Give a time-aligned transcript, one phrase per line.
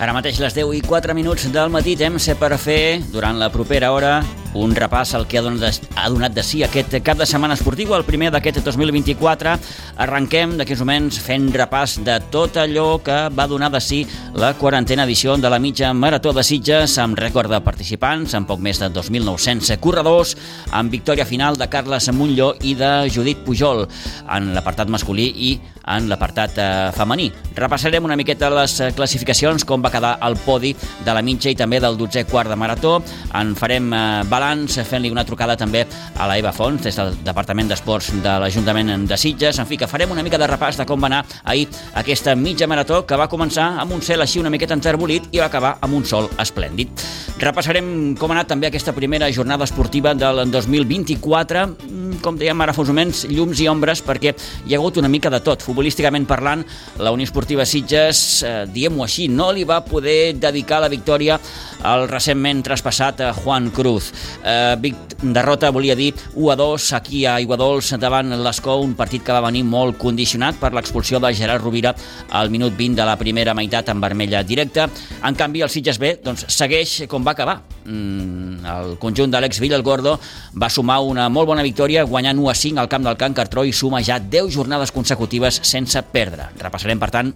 [0.00, 3.90] Ara mateix les 10 i 4 minuts del matí temps per fer, durant la propera
[3.92, 4.14] hora,
[4.56, 7.92] un repàs al que ha donat, ha donat de si aquest cap de setmana esportiu,
[7.92, 9.58] el primer d'aquest 2024.
[9.96, 14.04] Arrenquem d'aquests moments fent repàs de tot allò que va donar de si
[14.34, 18.62] la quarantena edició de la mitja Marató de Sitges, amb rècord de participants, amb poc
[18.62, 20.36] més de 2.900 corredors,
[20.70, 23.86] amb victòria final de Carles Montlló i de Judit Pujol
[24.30, 25.52] en l'apartat masculí i
[25.90, 27.28] en l'apartat eh, femení.
[27.56, 31.58] Repassarem una miqueta les eh, classificacions, com va quedar el podi de la mitja i
[31.58, 32.98] també del 12è quart de marató.
[33.36, 35.84] En farem eh, balanç fent-li una trucada també
[36.16, 39.58] a la Eva Fons, des del Departament d'Esports de l'Ajuntament de Sitges.
[39.58, 41.66] En fi, que farem una mica de repàs de com va anar ahir
[41.96, 45.48] aquesta mitja marató que va començar amb un cel així una miqueta enterbolit i va
[45.48, 46.92] acabar amb un sol esplèndid.
[47.40, 47.86] Repassarem
[48.20, 51.62] com ha anat també aquesta primera jornada esportiva del 2024.
[51.70, 54.34] Mm, com dèiem ara fa uns moments, llums i ombres, perquè
[54.66, 55.64] hi ha hagut una mica de tot.
[55.64, 56.66] Futbolísticament parlant,
[57.00, 61.40] la Unió Esportiva Sitges, eh, diem-ho així, no li va poder dedicar la victòria
[61.82, 64.12] al recentment traspassat a Juan Cruz.
[64.44, 64.92] Eh,
[65.22, 69.40] derrota, volia dir, 1 a 2 aquí a Iguadols davant l'Escó, un partit que va
[69.48, 71.94] venir molt condicionat per l'expulsió de Gerard Rovira
[72.36, 74.88] al minut 20 de la primera meitat en vermella directa.
[75.24, 77.60] En canvi, el Sitges B doncs, segueix com va acabar.
[77.84, 80.18] Mm, el conjunt d'Àlex Villalgordo
[80.60, 83.64] va sumar una molt bona victòria guanyant 1 a 5 al camp del Can Cartró
[83.64, 86.50] i suma ja 10 jornades consecutives sense perdre.
[86.60, 87.34] Repassarem, per tant,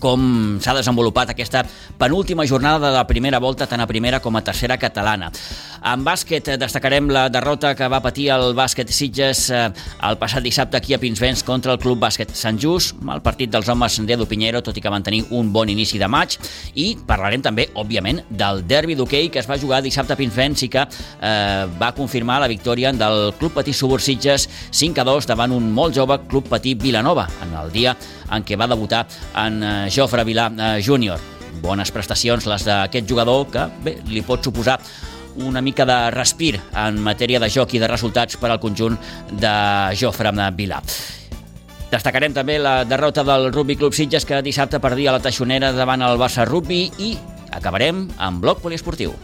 [0.00, 1.64] com s'ha desenvolupat aquesta
[1.98, 5.30] penúltima jornada de la primera volta tant a primera com a tercera catalana.
[5.84, 9.66] En bàsquet destacarem la derrota que va patir el bàsquet Sitges eh,
[10.08, 13.68] el passat dissabte aquí a Pinsbens contra el Club Bàsquet Sant Just, el partit dels
[13.68, 16.38] homes d'Edu Pinheiro, tot i que van tenir un bon inici de maig,
[16.74, 20.70] i parlarem també, òbviament, del derbi d'hoquei que es va jugar dissabte a Pinsbens i
[20.72, 25.52] que eh, va confirmar la victòria del Club Patí Subur Sitges 5 a 2 davant
[25.52, 27.96] un molt jove Club Patí Vilanova en el dia
[28.32, 29.04] en què va debutar
[29.44, 31.20] en eh, Jofre Vilà eh, júnior.
[31.62, 34.78] Bones prestacions les d'aquest jugador que bé, li pot suposar
[35.44, 38.96] una mica de respir en matèria de joc i de resultats per al conjunt
[39.32, 39.54] de
[39.98, 40.80] Jofre Vilà.
[41.90, 46.18] Destacarem també la derrota del Rugby Club Sitges que dissabte perdia la Taixonera davant el
[46.18, 47.14] Barça Rugby i
[47.54, 49.14] acabarem amb bloc poliesportiu.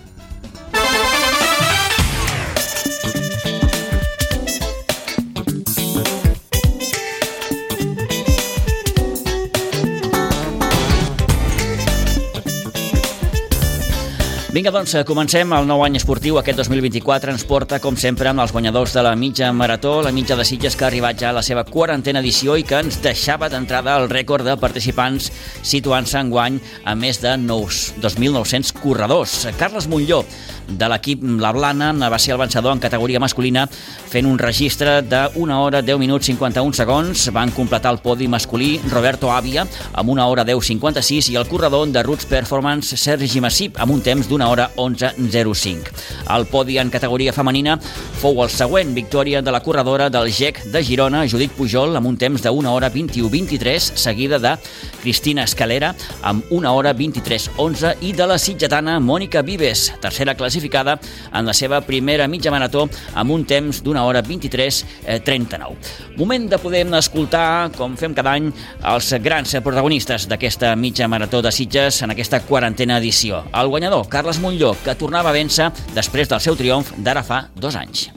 [14.50, 16.34] Vinga, doncs, comencem el nou any esportiu.
[16.40, 20.34] Aquest 2024 ens porta, com sempre, amb els guanyadors de la mitja marató, la mitja
[20.34, 23.46] de Sitges, que ha arribat ja a la seva quarantena edició i que ens deixava
[23.46, 25.30] d'entrada el rècord de participants
[25.62, 29.36] situant-se en guany a més de 2.900 corredors.
[29.60, 30.24] Carles Montlló,
[30.70, 33.66] de l'equip La Blana, va ser el vencedor en categoria masculina
[34.10, 37.26] fent un registre de 1 hora 10 minuts 51 segons.
[37.34, 41.88] Van completar el podi masculí Roberto Avia amb una hora 10 56 i el corredor
[41.88, 45.94] de Roots Performance Sergi Massip amb un temps d'una hora 11.05.
[46.36, 47.78] El podi en categoria femenina
[48.20, 52.18] fou el següent, victòria de la corredora del GEC de Girona, Judit Pujol, amb un
[52.20, 54.56] temps de 1 hora 21.23, seguida de
[55.00, 61.00] Cristina Escalera amb 1 hora 23.11 i de la sitgetana Mònica Vives, tercera classificada
[61.32, 66.16] en la seva primera mitja marató amb un temps d'una hora 23.39.
[66.18, 68.50] Moment de poder escoltar, com fem cada any,
[68.92, 73.44] els grans protagonistes d'aquesta mitja marató de Sitges en aquesta quarantena edició.
[73.54, 77.76] El guanyador, Carles Montlló, que tornava a vèncer després del seu triomf d'ara fa dos
[77.76, 78.10] anys.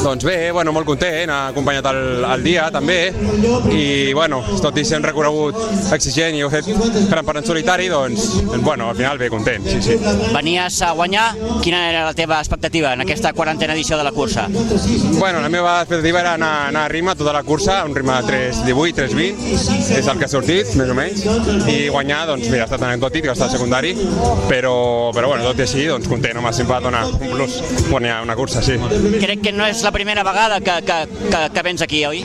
[0.00, 2.98] Doncs bé, bueno, molt content, ha acompanyat el, el dia també
[3.72, 6.70] i bueno, tot i ser un recorregut exigent i ho he fet
[7.10, 8.30] gran part en solitari, doncs
[8.64, 9.98] bueno, al final bé, content, sí, sí.
[10.32, 11.29] Venies a guanyar,
[11.62, 14.46] quina era la teva expectativa en aquesta quarantena edició de la cursa?
[15.18, 18.52] Bueno, la meva expectativa era anar, anar a ritme tota la cursa, un ritme de
[18.52, 21.24] 3.18, 3.20, és el que ha sortit, més o menys,
[21.70, 23.94] i guanyar, doncs mira, ha estat anecdòtic, ha estat secundari,
[24.48, 24.74] però,
[25.16, 27.60] però bueno, tot i així, doncs content, home, sempre dona un plus
[27.90, 28.78] guanyar una cursa, sí.
[29.20, 30.98] Crec que no és la primera vegada que, que,
[31.28, 32.24] que, que vens aquí, oi?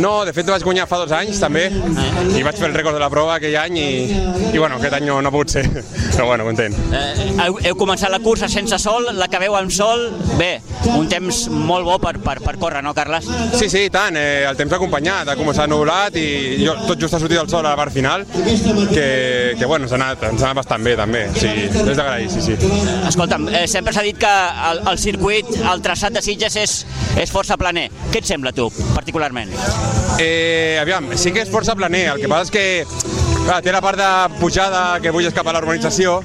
[0.00, 3.02] No, de fet vaig guanyar fa dos anys també i vaig fer el rècord de
[3.02, 3.88] la prova aquell any i,
[4.52, 5.64] i bueno, aquest any no, no ha pogut ser,
[6.14, 6.76] però bueno, content.
[6.92, 10.60] Eh, heu, heu començat la cursa sense sol, l'acabeu amb sol, bé,
[10.94, 13.26] un temps molt bo per, per, per córrer, no, Carles?
[13.56, 16.26] Sí, sí, tant, eh, el temps ha acompanyat, ha començat nublat i
[16.62, 18.26] jo, tot just ha sortit el sol a la part final,
[18.92, 22.30] que, que bueno, ens ha anat, ens ha anat bastant bé també, sí, és d'agrair,
[22.32, 22.56] sí, sí.
[23.08, 24.32] Escolta'm, eh, sempre s'ha dit que
[24.70, 26.78] el, el circuit, el traçat de Sitges és,
[27.20, 27.88] és força planer.
[28.12, 29.52] Què et sembla tu, particularment?
[30.20, 33.15] Eh, aviam, sí que és força planer, el que passa és que
[33.46, 36.16] Clar, té la part de pujada que vull escapar a l'urbanització,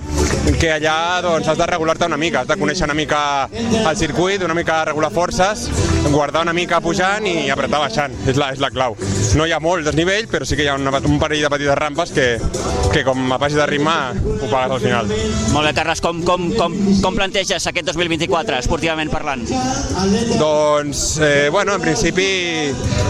[0.57, 3.19] que allà doncs, has de regular-te una mica, has de conèixer una mica
[3.51, 5.67] el circuit, una mica regular forces,
[6.09, 8.97] guardar una mica pujant i apretar baixant, és la, és la clau.
[9.37, 11.77] No hi ha molt desnivell, però sí que hi ha una, un parell de petites
[11.77, 12.25] rampes que,
[12.91, 13.93] que com a passi de ritme
[14.41, 15.13] ho pagues al final.
[15.53, 19.45] Molt bé, Carles, com, com, com, com planteges aquest 2024, esportivament parlant?
[20.41, 22.27] Doncs, eh, bueno, en principi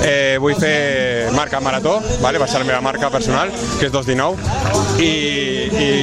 [0.04, 2.42] eh, vull fer marca marató, vale?
[2.42, 5.12] va ser la meva marca personal, que és 2.19, i,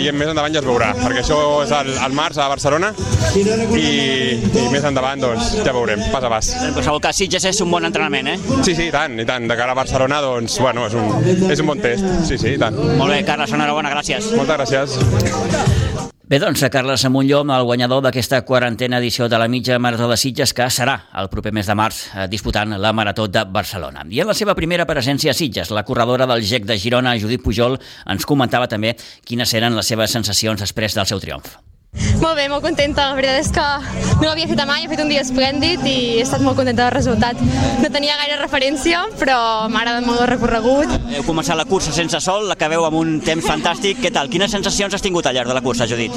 [0.07, 2.93] i més endavant ja es veurà, perquè això és al, al març a Barcelona,
[3.35, 6.53] i, i més endavant doncs, ja veurem, pas a pas.
[6.63, 8.39] En qualsevol cas, Sitges és un bon entrenament, eh?
[8.63, 9.49] Sí, sí, i tant, i tant.
[9.51, 12.07] De cara a Barcelona, doncs, bueno, és un, és un bon test.
[12.29, 12.79] Sí, sí, i tant.
[12.99, 14.33] Molt bé, Carles, enhorabona, gràcies.
[14.39, 15.88] Moltes gràcies.
[16.29, 20.53] Bé, doncs, Carles Amunllom, el guanyador d'aquesta quarantena edició de la mitja Marató de Sitges,
[20.53, 24.05] que serà el proper mes de març eh, disputant la Marató de Barcelona.
[24.13, 27.41] I en la seva primera presència a Sitges, la corredora del GEC de Girona, Judit
[27.41, 28.93] Pujol, ens comentava també
[29.25, 31.57] quines eren les seves sensacions després del seu triomf.
[32.23, 33.09] Molt bé, molt contenta.
[33.11, 33.67] La veritat és que
[34.19, 36.95] no l'havia fet mai, he fet un dia esplèndid i he estat molt contenta del
[36.95, 37.39] resultat.
[37.83, 39.39] No tenia gaire referència, però
[39.71, 40.95] m'ha agradat molt el recorregut.
[41.15, 44.03] Heu començat la cursa sense sol, l'acabeu amb un temps fantàstic.
[44.03, 44.31] Què tal?
[44.33, 46.15] Quines sensacions has tingut al llarg de la cursa, Judit?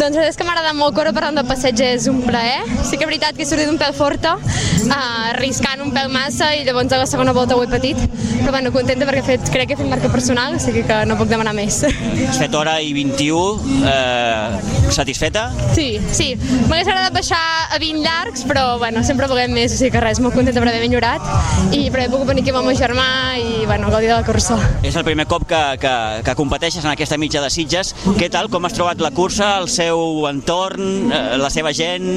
[0.00, 2.62] Doncs és que m'ha agradat molt córrer per on del passeig és un plaer.
[2.84, 4.96] Sí que és veritat que he sortit un pèl forta, uh,
[5.34, 8.00] arriscant un pèl massa i llavors a la segona volta ho he patit.
[8.40, 10.98] Però bueno, contenta perquè he fet, crec que he fet marca personal, o sigui que
[11.08, 11.82] no puc demanar més.
[12.28, 15.52] Has fet hora i 21, eh, satisfeta?
[15.74, 16.34] Sí, sí.
[16.66, 17.38] M'hagués agradat baixar
[17.70, 20.70] a 20 llargs, però bueno, sempre volem més, o sigui que res, molt contenta per
[20.72, 21.22] haver millorat
[21.70, 23.06] i per haver pogut venir aquí amb el meu germà
[23.38, 24.58] i bueno, gaudir de la cursa.
[24.82, 25.94] És el primer cop que, que,
[26.26, 27.94] que competeixes en aquesta mitja de Sitges.
[28.18, 28.50] Què tal?
[28.50, 32.08] Com has trobat la cursa, el seu entorn, eh, la seva gent?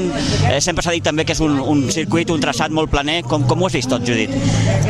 [0.49, 3.21] Eh, sempre s'ha dit també que és un, un circuit, un traçat molt planer.
[3.29, 4.33] Com, com ho has vist tot, Judit?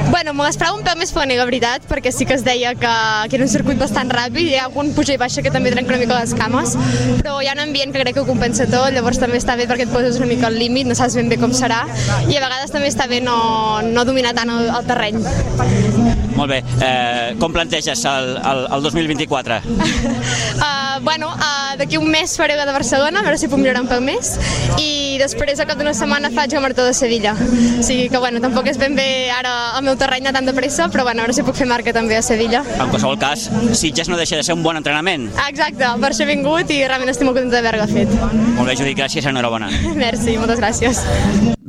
[0.10, 2.95] Bueno, me l'esperava un pèl més planer, la veritat, perquè sí que es deia que,
[3.30, 5.94] que era un circuit bastant ràpid, hi ha algun puja i baixa que també trenca
[5.94, 6.75] una mica les cames,
[7.19, 9.68] però hi ha un ambient que crec que ho compensa tot, llavors també està bé
[9.70, 11.86] perquè et poses una mica al límit, no saps ben bé com serà,
[12.28, 13.38] i a vegades també està bé no,
[13.86, 16.28] no dominar tant el, el terreny.
[16.39, 16.62] Molt bé.
[16.80, 19.59] Eh, com planteges el, el, el 2024?
[19.59, 23.83] uh, bueno, uh, d'aquí un mes faré la de Barcelona, a veure si puc millorar
[23.83, 24.38] un poc més,
[24.80, 27.36] i després, al cap d'una setmana, faig la Marató de Sevilla.
[27.36, 30.56] O sigui que, bueno, tampoc és ben bé ara el meu terreny de tant de
[30.56, 32.63] pressa, però bueno, a veure si puc fer marca també a Sevilla.
[32.80, 35.27] En qualsevol cas, Sitges no deixa de ser un bon entrenament.
[35.50, 38.15] Exacte, per això he vingut i realment estic molt contenta d'haver-la fet.
[38.56, 39.68] Molt bé, Judit, gràcies, enhorabona.
[40.06, 41.03] Merci, moltes gràcies.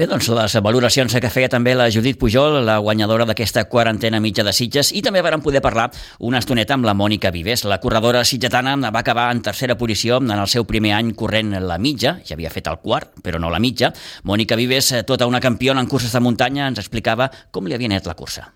[0.00, 4.46] Bé, doncs les valoracions que feia també la Judit Pujol, la guanyadora d'aquesta quarantena mitja
[4.46, 5.88] de Sitges, i també vàrem poder parlar
[6.28, 7.64] una estoneta amb la Mònica Vives.
[7.64, 11.80] La corredora sitgetana va acabar en tercera posició en el seu primer any corrent la
[11.80, 13.94] mitja, ja havia fet el quart, però no la mitja.
[14.28, 18.10] Mònica Vives, tota una campiona en curses de muntanya, ens explicava com li havia anat
[18.10, 18.50] la cursa.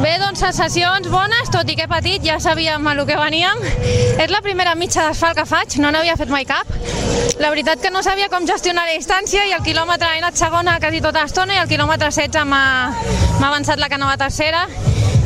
[0.00, 3.60] Bé, doncs sensacions bones, tot i que he patit, ja sabíem a lo que veníem.
[4.20, 6.70] És la primera mitja d'asfalt que faig, no n'havia fet mai cap.
[7.40, 10.78] La veritat que no sabia com gestionar la distància i el quilòmetre he anat segona
[10.82, 14.66] quasi tota l'estona i el quilòmetre 16 m'ha avançat la canoa tercera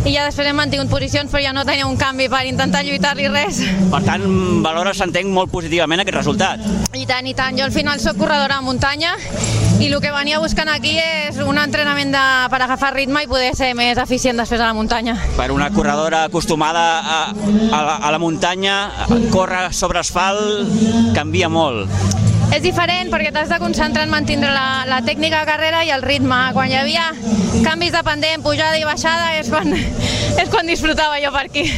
[0.06, 3.28] i ja després hem mantingut posicions però ja no tenia un canvi per intentar lluitar-li
[3.32, 3.62] res.
[3.90, 4.24] Per tant,
[4.64, 6.62] valores, s'entenc molt positivament aquest resultat.
[6.94, 7.58] I tant, i tant.
[7.58, 9.16] Jo al final sóc corredora de muntanya
[9.78, 13.52] i el que venia buscant aquí és un entrenament de, per agafar ritme i poder
[13.58, 15.14] ser més eficient després a la muntanya.
[15.38, 18.78] Per una corredora acostumada a, a, la, a la muntanya,
[19.34, 22.27] córrer sobre asfalt canvia molt.
[22.48, 26.04] És diferent perquè t'has de concentrar en mantindre la, la tècnica de carrera i el
[26.06, 26.38] ritme.
[26.56, 27.10] Quan hi havia
[27.66, 29.74] canvis de pendent, pujada i baixada, és quan,
[30.42, 31.68] és quan disfrutava jo per aquí.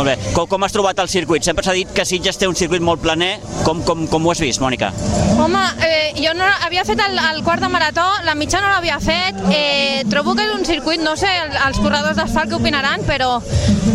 [0.00, 0.32] Molt bé.
[0.32, 1.44] Com, com has trobat el circuit?
[1.44, 3.34] Sempre s'ha dit que Sitges té un circuit molt planer.
[3.66, 4.88] Com, com, com ho has vist, Mònica?
[5.36, 8.96] Home, eh, jo no, havia fet el, el quart de marató, la mitja no l'havia
[9.04, 9.36] fet.
[9.52, 13.34] Eh, trobo que és un circuit, no sé el, els corredors d'asfalt que opinaran, però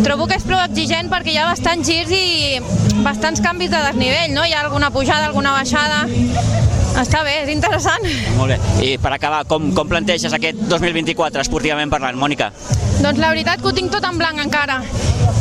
[0.06, 2.62] trobo que és prou exigent perquè hi ha bastants girs i
[3.02, 4.46] bastants canvis de desnivell, no?
[4.46, 6.04] Hi ha alguna pujada, alguna baixada.
[6.96, 8.04] Està bé, és interessant.
[8.38, 8.58] Molt bé.
[8.86, 12.50] I per acabar, com, com planteges aquest 2024 esportivament parlant, Mònica?
[13.02, 14.80] Doncs la veritat que ho tinc tot en blanc encara.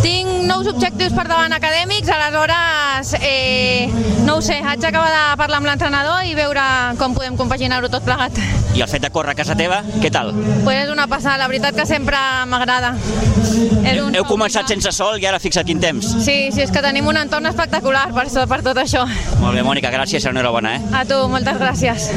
[0.03, 3.88] Tinc nous objectius per davant acadèmics, aleshores, eh,
[4.25, 6.62] no ho sé, haig d'acabar de parlar amb l'entrenador i veure
[7.00, 8.38] com podem compaginar-ho tot plegat.
[8.75, 10.33] I el fet de córrer a casa teva, què tal?
[10.65, 12.19] Pues és una passada, la veritat que sempre
[12.51, 12.91] m'agrada.
[13.85, 16.09] Heu, heu començat sense sol i ara fixa't quin temps.
[16.25, 19.05] Sí, sí, és que tenim un entorn espectacular per, per tot això.
[19.39, 20.75] Molt bé, Mònica, gràcies, enhorabona.
[20.75, 20.81] Eh?
[21.01, 22.09] A tu, moltes gràcies.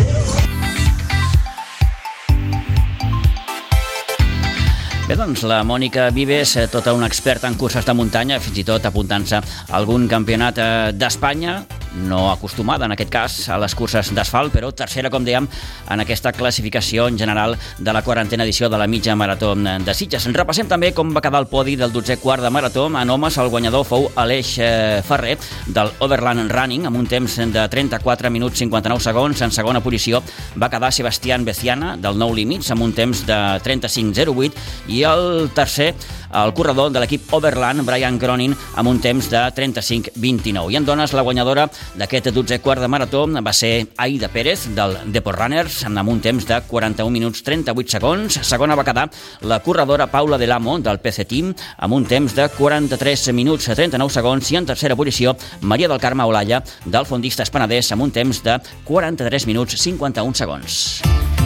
[5.08, 8.64] Bé, doncs la Mònica Vives, eh, tota una experta en curses de muntanya, fins i
[8.64, 9.42] tot apuntant-se a
[9.76, 11.62] algun campionat eh, d'Espanya,
[11.94, 15.48] no acostumada en aquest cas a les curses d'asfalt, però tercera, com dèiem,
[15.90, 20.28] en aquesta classificació en general de la quarantena edició de la mitja marató de Sitges.
[20.34, 22.86] Repassem també com va quedar el podi del 12è quart de marató.
[22.88, 27.66] En homes, el guanyador fou Aleix eh, Ferrer del Overland Running amb un temps de
[27.68, 29.42] 34 minuts 59 segons.
[29.42, 30.22] En segona posició
[30.60, 34.52] va quedar Sebastián Beciana del Nou Límits amb un temps de 35.08
[34.94, 35.94] i el tercer
[36.28, 40.72] el corredor de l'equip Overland, Brian Cronin, amb un temps de 35-29.
[40.72, 41.68] I en dones, la guanyadora
[41.98, 46.46] d'aquest 12è quart de marató va ser Aida Pérez, del Deport Runners, amb un temps
[46.46, 48.40] de 41 minuts 38 segons.
[48.42, 49.08] Segona va quedar
[49.42, 54.52] la corredora Paula Delamo, del PC Team, amb un temps de 43 minuts 39 segons.
[54.52, 58.60] I en tercera posició, Maria del Carme Olalla, del Fondista Espanadès, amb un temps de
[58.84, 61.37] 43 minuts 51 segons.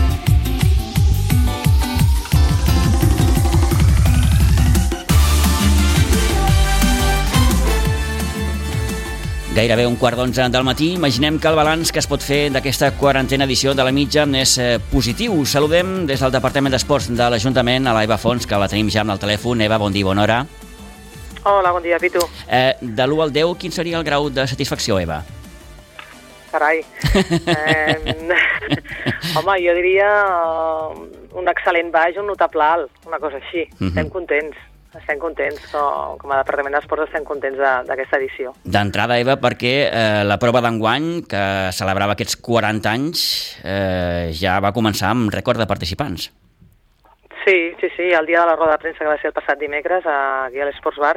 [9.53, 10.95] Gairebé un quart d'onze del matí.
[10.97, 14.55] Imaginem que el balanç que es pot fer d'aquesta quarantena edició de la mitja és
[14.57, 15.35] eh, positiu.
[15.45, 19.13] Saludem des del Departament d'Esports de l'Ajuntament a l'Eva Fons, que la tenim ja amb
[19.13, 19.61] el telèfon.
[19.61, 20.39] Eva, bon dia, bona hora.
[21.45, 22.25] Hola, bon dia, Pitu.
[22.49, 25.21] Eh, de l'1 al 10, quin seria el grau de satisfacció, Eva?
[26.51, 26.81] Carai.
[27.53, 28.17] eh,
[29.37, 30.97] home, jo diria uh,
[31.37, 33.69] un excel·lent baix, un notable alt, una cosa així.
[33.69, 33.89] Uh -huh.
[33.93, 34.57] Estem contents
[34.99, 37.59] estem contents, com, com a Departament d'Esports estem contents
[37.89, 38.53] d'aquesta edició.
[38.65, 41.45] D'entrada, Eva, perquè eh, la prova d'enguany, que
[41.77, 43.25] celebrava aquests 40 anys,
[43.65, 46.29] eh, ja va començar amb rècord de participants.
[47.43, 49.59] Sí, sí, sí, el dia de la roda de premsa que va ser el passat
[49.59, 51.17] dimecres aquí a l'Esports Bar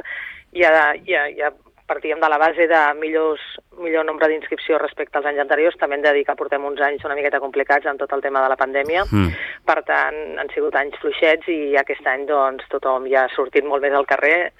[0.56, 0.72] ja,
[1.06, 1.52] ja, ja
[1.86, 3.42] partíem de la base de millors,
[3.78, 5.76] millor nombre d'inscripció respecte als anys anteriors.
[5.78, 8.42] També hem de dir que portem uns anys una miqueta complicats amb tot el tema
[8.42, 9.04] de la pandèmia.
[9.06, 9.34] Mm.
[9.66, 13.84] Per tant, han sigut anys fluixets i aquest any doncs, tothom ja ha sortit molt
[13.86, 14.50] més al carrer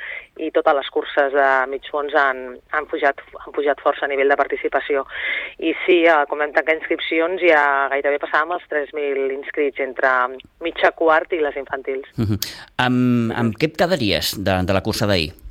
[0.43, 2.43] i totes les curses de mig fons han,
[2.77, 5.07] han, pujat, han pujat força a nivell de participació.
[5.59, 10.13] I sí, com vam tancar inscripcions, ja gairebé passàvem els 3.000 inscrits entre
[10.63, 12.07] mitja quart i les infantils.
[12.17, 12.39] Mm -hmm.
[12.77, 15.46] amb, amb què et quedaries de, de la cursa d'ahir?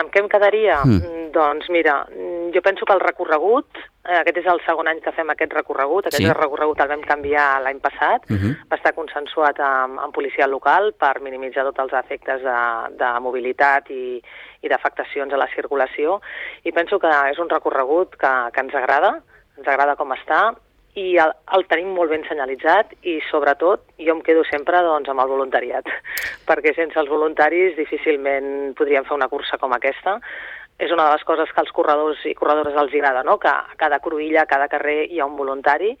[0.00, 0.80] Amb què em quedaria?
[0.84, 1.00] Mm.
[1.00, 1.18] mm.
[1.32, 5.14] Doncs mira, mm, jo penso que el recorregut, eh, aquest és el segon any que
[5.16, 6.32] fem aquest recorregut, aquest sí.
[6.36, 8.36] recorregut el vam canviar l'any passat, mhm.
[8.36, 8.68] -huh.
[8.70, 12.60] va estar consensuat amb, amb policia local per minimitzar tots els efectes de,
[13.00, 14.22] de mobilitat i,
[14.60, 16.20] i d'afectacions a la circulació,
[16.64, 19.22] i penso que és un recorregut que, que ens agrada,
[19.56, 20.52] ens agrada com està,
[20.98, 25.24] i el, el tenim molt ben senyalitzat i sobretot jo em quedo sempre doncs, amb
[25.24, 25.88] el voluntariat
[26.48, 30.18] perquè sense els voluntaris difícilment podríem fer una cursa com aquesta
[30.82, 33.38] és una de les coses que als corredors i corredores els agrada, no?
[33.38, 35.92] que a cada cruïlla, a cada carrer hi ha un voluntari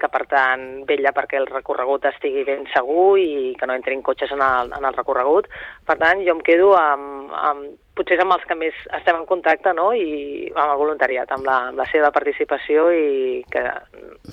[0.00, 4.32] que per tant vella perquè el recorregut estigui ben segur i que no entrin cotxes
[4.36, 5.48] en el, en el recorregut.
[5.88, 9.72] Per tant, jo em quedo amb, amb potser amb els que més estem en contacte
[9.76, 9.88] no?
[9.96, 13.64] i amb el voluntariat, amb la, amb la seva participació i que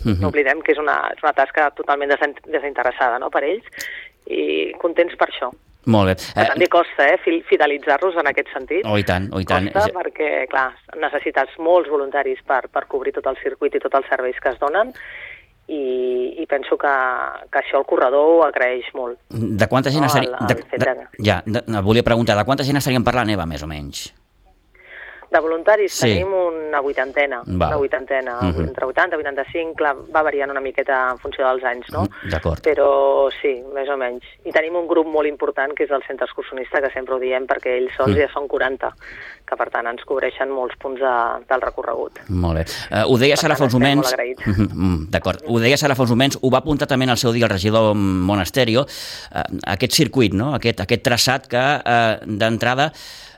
[0.03, 0.19] mhm.
[0.19, 3.31] no oblidem que és una, és una tasca totalment desinteressada no?
[3.31, 3.85] per ells
[4.27, 5.51] i contents per això.
[5.91, 6.13] Molt bé.
[6.15, 7.17] Per tant, li costa eh,
[7.49, 8.85] fidelitzar-los en aquest sentit.
[8.87, 9.67] Oh, i tant, oh, i tant.
[9.73, 10.69] Costa perquè, clar,
[11.01, 14.61] necessites molts voluntaris per, per cobrir tot el circuit i tots els serveis que es
[14.61, 14.93] donen
[15.67, 15.83] i,
[16.43, 16.93] i penso que,
[17.51, 19.19] que això el corredor ho agraeix molt.
[19.29, 20.35] De quanta gent no, estaria...
[20.39, 23.69] El de, de, ja, de, volia preguntar, de quanta gent estaríem parlant, Eva, més o
[23.69, 24.09] menys?
[25.33, 26.11] De voluntaris sí.
[26.11, 27.71] tenim una vuitantena, Va.
[27.71, 28.55] una vuitantena, uh mhm.
[28.55, 28.67] -huh.
[28.67, 32.03] entre 80 i 85, clar, va variant una miqueta en funció dels anys, no?
[32.03, 32.61] Mhm, d'acord.
[32.61, 34.23] Però sí, més o menys.
[34.45, 37.47] I tenim un grup molt important, que és el centre excursionista, que sempre ho diem,
[37.47, 38.17] perquè ells sols uh mm.
[38.17, 38.27] -huh.
[38.27, 38.93] ja són 40,
[39.45, 41.15] que per tant ens cobreixen molts punts de,
[41.49, 42.19] del recorregut.
[42.29, 42.65] Molt bé.
[42.91, 44.15] Uh, ho deies ara fa uns moments...
[44.45, 45.41] Mhm, d'acord.
[45.47, 47.49] Ho deies ara fa uns moments, ho va apuntar també en el seu dia el
[47.49, 50.53] regidor Monasterio, uh, aquest circuit, no?
[50.53, 52.91] aquest, aquest traçat que uh, d'entrada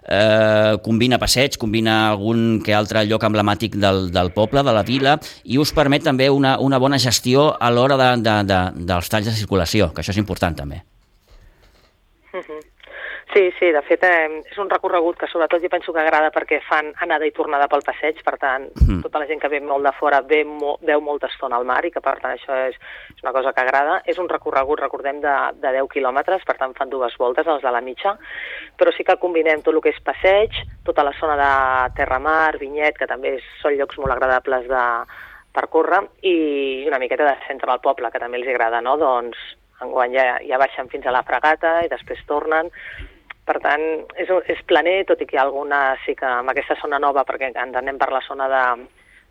[0.08, 5.20] eh, combina passeig, combina algun que altre lloc emblemàtic del, del poble, de la vila,
[5.44, 9.30] i us permet també una, una bona gestió a l'hora de, de, de, dels talls
[9.30, 10.84] de circulació, que això és important també.
[13.36, 16.62] Sí, sí, de fet eh, és un recorregut que sobretot jo penso que agrada perquè
[16.64, 19.02] fan anada i tornada pel passeig, per tant, mm.
[19.04, 21.82] tota la gent que ve molt de fora ve mo veu molta estona al mar
[21.84, 22.78] i que per tant això és,
[23.12, 23.98] és una cosa que agrada.
[24.08, 27.74] És un recorregut, recordem, de, de 10 quilòmetres, per tant fan dues voltes, els de
[27.76, 28.14] la mitja,
[28.80, 30.56] però sí que combinem tot el que és passeig,
[30.88, 31.50] tota la zona de
[31.98, 34.86] terra-mar, vinyet, que també són llocs molt agradables de,
[35.52, 38.96] per córrer, i una miqueta de centre del poble, que també els agrada, no?
[38.96, 39.44] Doncs
[39.84, 42.72] enguany ja, ja baixen fins a la fregata i després tornen
[43.46, 43.84] per tant,
[44.22, 47.26] és, és planer, tot i que hi ha alguna, sí que amb aquesta zona nova,
[47.28, 48.64] perquè ens anem per la zona de,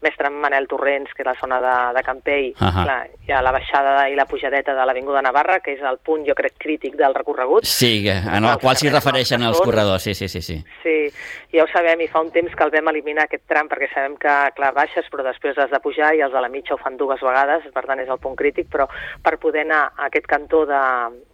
[0.04, 2.84] Mestre Manel Torrents, que és la zona de, de Campell, Uh -huh.
[2.84, 6.25] clar, hi ha la baixada i la pujadeta de l'Avinguda Navarra, que és el punt,
[6.28, 7.64] jo crec, crític del recorregut.
[7.64, 10.40] Sí, en el qual s'hi refereixen els corredors, sí, sí, sí.
[10.42, 10.62] sí.
[10.82, 11.08] Sí,
[11.52, 14.16] ja ho sabem, i fa un temps que el vam eliminar aquest tram, perquè sabem
[14.16, 16.96] que, clar, baixes, però després has de pujar i els de la mitja ho fan
[16.96, 18.87] dues vegades, per tant és el punt crític, però
[19.23, 20.82] per poder anar a aquest cantó de,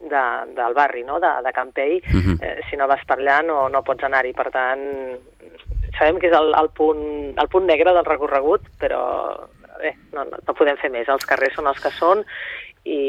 [0.00, 0.22] de,
[0.54, 2.36] del barri, no?, de, de Campell, Uh -huh.
[2.42, 5.18] eh, si no vas per allà no, no pots anar-hi, per tant,
[6.00, 7.04] sabem que és el, el, punt,
[7.36, 9.02] el punt negre del recorregut, però
[9.80, 12.24] bé, no, no, no podem fer més, els carrers són els que són
[12.84, 13.00] i,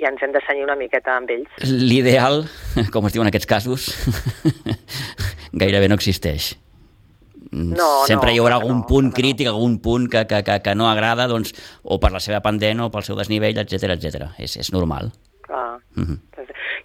[0.00, 1.66] i ens hem de senyir una miqueta amb ells.
[1.68, 2.44] L'ideal,
[2.94, 3.90] com es diu en aquests casos,
[5.62, 6.54] gairebé no existeix.
[7.56, 9.14] No, Sempre no, hi haurà algun no, punt no.
[9.16, 11.54] crític, algun punt que, que, que, que no agrada, doncs,
[11.84, 14.32] o per la seva pendent o pel seu desnivell, etc etc.
[14.42, 15.12] És, és normal.
[15.46, 15.78] Clar.
[15.96, 16.18] Uh -huh.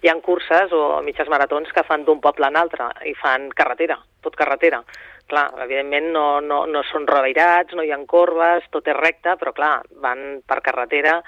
[0.02, 3.50] Hi han curses o mitges maratons que fan d'un poble a un altre i fan
[3.50, 4.82] carretera, tot carretera.
[5.30, 9.54] Clar, evidentment no, no, no són revirats, no hi ha corbes, tot és recte, però
[9.56, 11.20] clar, van per carretera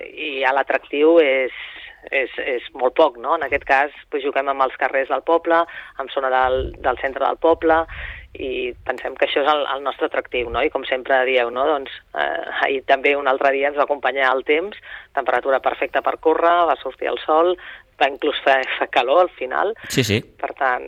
[0.00, 1.52] i ja l'atractiu és,
[2.08, 3.34] és, és molt poc, no?
[3.36, 5.58] En aquest cas, pues, juguem amb els carrers del poble,
[6.00, 7.82] amb zona del, del centre del poble,
[8.38, 10.62] i pensem que això és el, el nostre atractiu, no?
[10.62, 11.66] I com sempre dieu, no?
[11.66, 14.78] Doncs eh, ahir també un altre dia ens va acompanyar el temps,
[15.18, 17.56] temperatura perfecta per córrer, va sortir el sol,
[18.00, 20.20] va inclús fer, fer calor al final, Sí, sí.
[20.40, 20.86] per tant,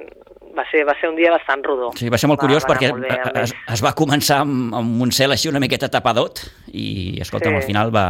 [0.57, 1.91] va ser, va ser un dia bastant rodó.
[1.97, 5.03] Sí, va ser molt curiós va perquè molt bé, es, es va començar amb, amb
[5.03, 7.63] un cel així una miqueta tapadot i, escolta'm, Sí.
[7.63, 8.07] al final va,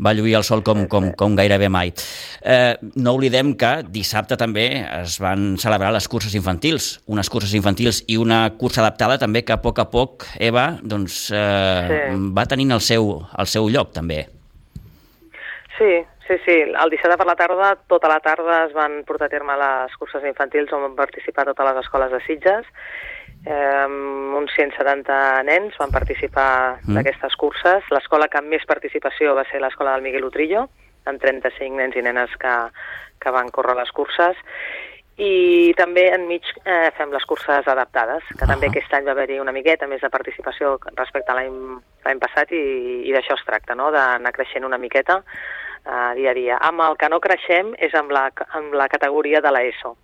[0.00, 1.90] va lluir el sol com, com, com gairebé mai.
[2.42, 4.66] Eh, no oblidem que dissabte també
[5.00, 9.52] es van celebrar les curses infantils, unes curses infantils i una cursa adaptada també que
[9.56, 12.20] a poc a poc, Eva, doncs, eh, Sí.
[12.36, 14.26] va tenint el seu, el seu lloc també.
[15.78, 15.92] Sí,
[16.30, 16.56] sí, sí.
[16.62, 20.24] El dissabte per la tarda, tota la tarda es van portar a terme les curses
[20.28, 22.68] infantils on van participar totes les escoles de Sitges.
[23.46, 23.86] Eh,
[24.38, 26.94] uns 170 nens van participar Mm.
[26.94, 27.84] d'aquestes curses.
[27.90, 30.68] L'escola que amb més participació va ser l'escola del Miguel Utrillo,
[31.06, 32.54] amb 35 nens i nenes que,
[33.20, 34.36] que van córrer les curses.
[35.20, 38.72] I també enmig eh, fem les curses adaptades, que també Ahà.
[38.72, 43.12] aquest any va haver-hi una miqueta més de participació respecte a l'any passat i, i
[43.12, 43.90] d'això es tracta, no?
[43.92, 45.22] d'anar creixent una miqueta
[45.84, 46.58] eh, dia a dia.
[46.70, 49.96] Amb el que no creixem és amb la, amb la categoria de l'ESO.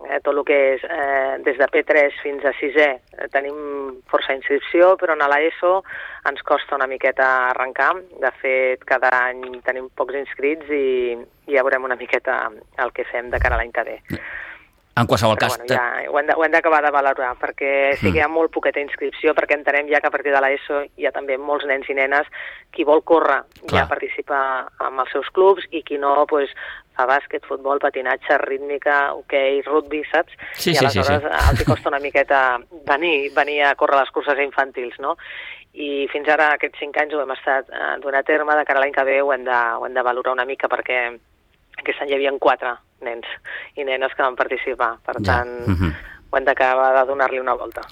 [0.00, 3.58] Eh, tot el que és eh, des de P3 fins a 6è eh, tenim
[4.08, 5.74] força inscripció, però a l'ESO
[6.30, 7.92] ens costa una miqueta arrencar.
[8.22, 11.18] De fet, cada any tenim pocs inscrits i,
[11.52, 12.46] ja veurem una miqueta
[12.80, 13.98] el que fem de cara a l'any que ve.
[14.98, 17.96] En qualsevol Però cas, bueno, ja ho hem de- ho hem d'acabar de valorar, perquè
[17.96, 20.82] sí que hi ha molt poqueta inscripció, perquè entenem ja que a partir de l'ESO
[20.96, 22.26] hi ha també molts nens i nenes
[22.72, 23.84] qui vol córrer Clar.
[23.84, 26.50] ja participa amb els seus clubs i qui no, pues,
[26.96, 30.34] fa bàsquet, futbol, patinatge, rítmica, hoquei, rugby, saps?
[30.54, 31.50] Sí, I sí, sí, aleshores sí.
[31.52, 35.16] els hi costa una miqueta venir, venir a córrer les curses infantils, no?
[35.72, 38.80] I fins ara, aquests cinc anys, ho hem estat eh, donant a terme, de cara
[38.80, 41.16] a l'any que ve ho hem, de, ho hem de valorar una mica, perquè
[41.78, 43.26] aquest any hi havia quatre nens
[43.76, 45.36] i nenes que van participar, per Ja.
[45.42, 45.92] tant, Mhm.
[46.30, 47.82] ho hem d'acabar de donar-li una volta.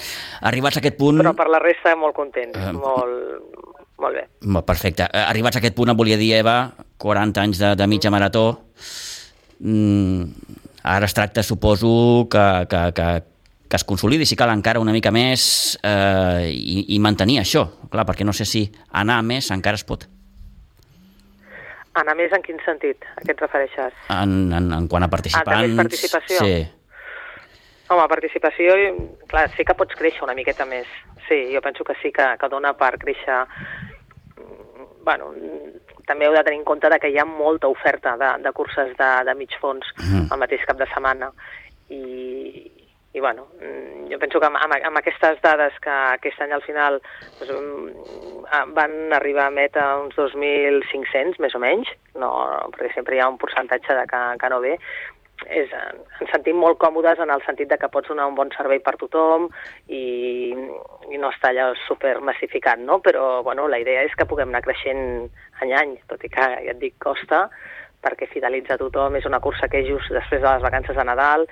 [0.43, 1.19] arribats a aquest punt...
[1.21, 3.43] Però per la resta, molt contents, Eh, molt,
[3.99, 4.29] molt bé.
[4.43, 5.09] Molt Perfecte.
[5.13, 8.61] Eh, Arribats a aquest punt, em volia dir, Eva, 40 anys de, de mitja marató.
[9.61, 10.23] Mm,
[10.85, 13.23] ara es tracta, suposo, que, que, que,
[13.69, 17.67] que es consolidi, si cal, encara una mica més eh, i, i mantenir això.
[17.91, 20.07] Clar, perquè no sé si anar més encara es pot.
[21.99, 23.05] Anar més en quin sentit?
[23.17, 23.95] A què et refereixes?
[24.15, 25.65] En, en, en quant a participants...
[25.67, 26.39] més participació?
[26.45, 26.59] Sí.
[27.89, 28.75] Home, participació,
[29.31, 30.87] clar, sí que pots créixer una miqueta més.
[31.29, 33.45] Sí, jo penso que sí que, que dona per créixer...
[34.37, 34.65] Mm,
[35.09, 38.51] Bueno, mm, també heu de tenir en compte que hi ha molta oferta de, de
[38.53, 40.27] curses de, de mig fons Mhm.
[40.33, 41.31] al mateix cap de setmana.
[41.89, 42.71] I,
[43.13, 46.65] i bueno, mm, jo penso que amb, amb, amb aquestes dades que aquest any al
[46.67, 47.01] final
[47.41, 51.89] doncs, mm, van arribar a meta uns 2.500, més o menys,
[52.21, 52.33] no,
[52.75, 54.77] perquè sempre hi ha un percentatge de que, que no ve,
[55.47, 58.81] és, ens sentim molt còmodes en el sentit de que pots donar un bon servei
[58.85, 59.49] per tothom
[59.87, 60.53] i,
[61.09, 62.99] i no està allò super massificat, no?
[63.05, 65.29] Però, bueno, la idea és que puguem anar creixent
[65.63, 67.47] any a any, tot i que, ja et dic, costa,
[68.03, 71.47] perquè fidelitza tothom, és una cursa que és just després de les vacances de Nadal,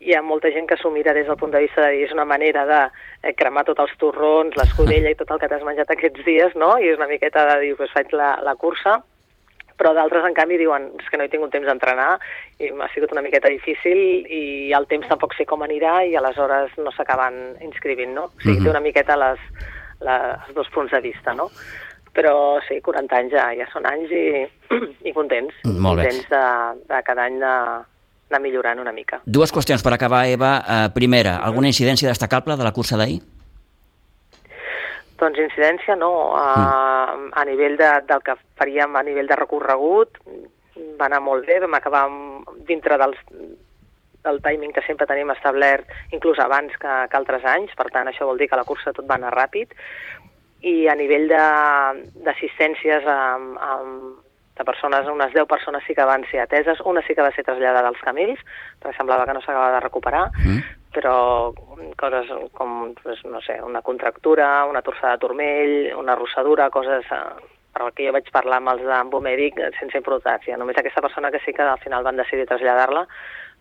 [0.00, 2.12] hi ha molta gent que s'ho mira des del punt de vista de dir és
[2.16, 2.80] una manera de
[3.22, 6.78] eh, cremar tots els torrons, l'escudella i tot el que t'has menjat aquests dies, no?
[6.80, 9.02] I és una miqueta de dir, pues faig la, la cursa,
[9.80, 12.18] però d'altres, en canvi, diuen és que no he tingut temps d'entrenar
[12.60, 16.74] i m'ha sigut una miqueta difícil i el temps tampoc sé com anirà i aleshores
[16.80, 18.24] no s'acaben inscrivint, no?
[18.28, 18.64] O sigui, Mhm.
[18.64, 19.38] té una miqueta les,
[20.00, 21.48] les, els dos punts de vista, no?
[22.12, 24.48] Però sí, 40 anys ja, ja són anys i,
[25.08, 25.54] i contents.
[25.64, 26.08] Molt bé.
[26.08, 26.44] Contents de,
[26.92, 27.54] de cada any de,
[28.30, 29.20] anar millorant una mica.
[29.26, 30.52] Dues qüestions per acabar, Eva.
[30.62, 33.20] Eh, primera, alguna incidència destacable de la cursa d'ahir?
[35.20, 37.32] Doncs incidència no, a, Mm.
[37.34, 40.16] a nivell de, del que faríem a nivell de recorregut
[40.98, 42.06] va anar molt bé, vam acabar
[42.68, 43.18] dintre dels,
[44.24, 48.24] del timing que sempre tenim establert, inclús abans que, que altres anys, per tant això
[48.28, 49.74] vol dir que la cursa tot va anar ràpid,
[50.62, 54.16] i a nivell de- d'assistències amb, amb,
[54.60, 57.44] de persones, unes 10 persones sí que van ser ateses, una sí que va ser
[57.46, 58.40] traslladada als camins,
[58.80, 60.60] perquè semblava que no s'acabava de recuperar, Mm.
[60.92, 61.52] però
[61.96, 67.24] coses com, pues, no sé, una contractura, una torçada de turmell, una rossadura, coses eh,
[67.72, 70.56] per el que jo vaig parlar amb els d'Embomèdic eh, sense importància.
[70.58, 73.06] Només aquesta persona que sí que al final van decidir traslladar-la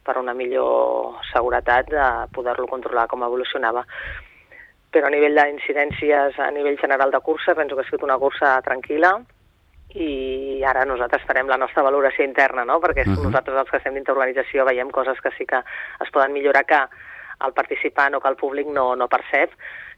[0.04, 3.86] per una millor seguretat de poder-lo controlar com evolucionava.
[4.90, 8.58] Però a nivell d'incidències, a nivell general de cursa, penso que ha sigut una cursa
[8.66, 9.20] tranquil·la
[9.96, 12.80] i ara nosaltres farem la nostra valoració interna, no?
[12.80, 13.18] perquè uh Mhm.
[13.18, 13.24] -huh.
[13.24, 16.80] nosaltres els que estem dintre organització veiem coses que sí que es poden millorar que
[17.46, 19.52] el participant o que el públic no, no percep,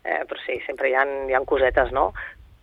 [0.03, 2.13] eh, però sí, sempre hi ha, hi ha cosetes, no?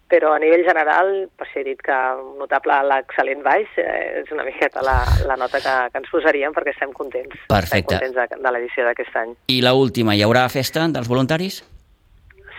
[0.09, 1.93] Però a nivell general, per si he dit que
[2.39, 6.71] notable l'excel·lent baix, eh, és una miqueta la, la nota que, que ens posaríem perquè
[6.71, 7.37] estem contents.
[7.49, 7.95] Perfecte.
[7.95, 9.35] Estem contents de, de l'edició d'aquest any.
[9.49, 11.63] I la última, hi haurà festa dels voluntaris?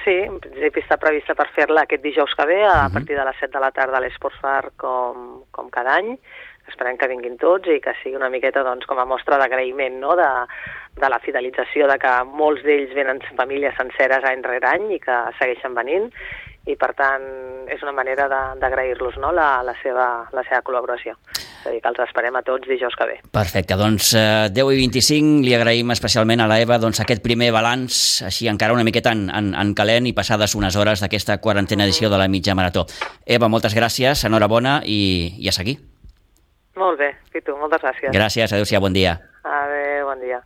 [0.09, 2.93] Sí, en principi està prevista per fer-la aquest dijous que ve, a Mhm.
[2.93, 6.17] partir de les 7 de la tarda a l'Esports Bar com, com cada any.
[6.67, 10.15] Esperem que vinguin tots i que sigui una miqueta doncs, com a mostra d'agraïment no?
[10.15, 10.27] de,
[10.97, 15.17] de la fidelització, de que molts d'ells venen famílies senceres any rere any i que
[15.37, 16.11] segueixen venint
[16.67, 17.23] i per tant
[17.71, 19.31] és una manera de- d'agrair-los no?
[19.31, 21.15] la, la, seva, la seva col·laboració.
[21.59, 23.17] És a dir, que els esperem a tots dijous que ve.
[23.35, 27.51] Perfecte, doncs eh, 10 i 25 li agraïm especialment a la Eva doncs, aquest primer
[27.51, 31.83] balanç, així encara una miqueta en, en, en calent i passades unes hores d'aquesta quarantena
[31.87, 32.85] edició de la mitja marató.
[33.25, 35.79] Eva, moltes gràcies, enhorabona i, i a seguir.
[36.79, 38.13] Molt bé, i tu, moltes gràcies.
[38.15, 39.17] Gràcies, adéu-siau, bon dia.
[39.43, 40.39] Adéu, bon dia.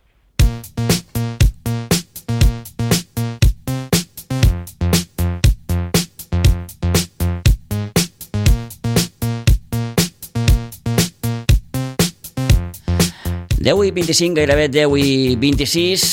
[13.64, 16.04] Deu i 25, gairebé 10 i 26.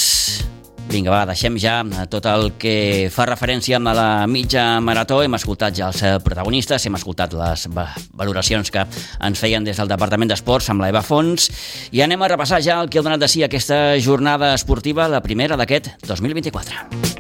[0.92, 1.78] Vinga, va, deixem ja
[2.12, 5.22] tot el que fa referència a la mitja marató.
[5.24, 9.80] Hem escoltat ja els eh, protagonistes, hem escoltat les va- valoracions que ens feien des
[9.80, 11.48] del Departament d'Esports amb la Eva Fons
[11.92, 15.24] i anem a repassar ja el que ha donat de si aquesta jornada esportiva, la
[15.24, 17.11] primera d'aquest 2024.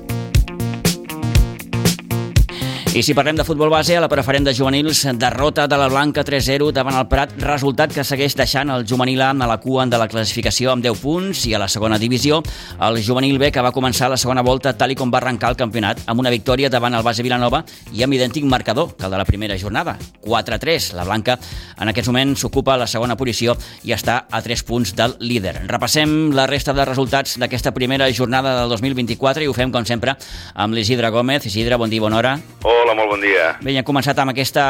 [2.91, 6.25] I si parlem de futbol base, a la preferent de juvenils, derrota de la Blanca
[6.27, 9.95] 3-0 davant el Prat, resultat que segueix deixant el juvenil A a la cua de
[9.95, 12.41] la classificació amb 10 punts i a la segona divisió
[12.83, 15.55] el juvenil B que va començar la segona volta tal i com va arrencar el
[15.55, 19.23] campionat amb una victòria davant el base Vilanova i amb idèntic marcador que el de
[19.23, 19.95] la primera jornada,
[20.27, 20.91] 4-3.
[20.99, 21.39] La Blanca
[21.79, 23.55] en aquests moments s'ocupa la segona posició
[23.87, 25.61] i està a 3 punts del líder.
[25.71, 30.17] Repassem la resta de resultats d'aquesta primera jornada del 2024 i ho fem com sempre
[30.55, 31.47] amb l'Isidre Gómez.
[31.47, 32.35] Isidre, bon dia, bona hora.
[32.67, 33.55] Hola, molt bon dia.
[33.61, 34.63] Bé, ja hem començat amb aquesta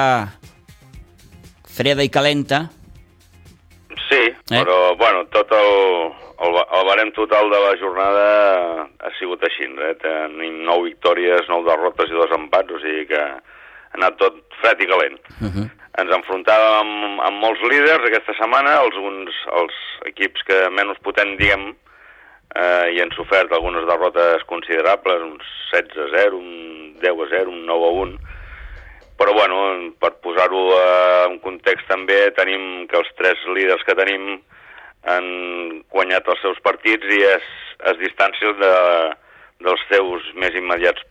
[1.72, 2.66] freda i calenta.
[4.10, 4.22] Sí,
[4.52, 4.60] Eh?
[4.60, 5.72] però, bueno, tot el,
[6.44, 8.26] el, el barem total de la jornada
[9.00, 9.94] ha sigut així, eh?
[10.02, 13.40] Tenim 9 victòries, 9 derrotes i dos empats, o sigui que ha
[14.00, 15.20] anat tot fred i calent.
[15.40, 15.68] Uh -huh.
[16.02, 19.74] Ens enfrontàvem amb, amb molts líders aquesta setmana, alguns els
[20.08, 21.74] equips que menys potent, diguem,
[22.56, 27.50] eh, i han sofert algunes derrotes considerables, uns 16 a 0, un 10 a 0,
[27.50, 28.18] un 9 a 1,
[29.18, 29.58] però bueno,
[30.02, 34.40] per posar-ho eh, en context també, tenim que els tres líders que tenim
[35.10, 35.28] han
[35.90, 37.46] guanyat els seus partits i es,
[37.90, 38.74] es distancien de,
[39.66, 41.02] dels seus més immediats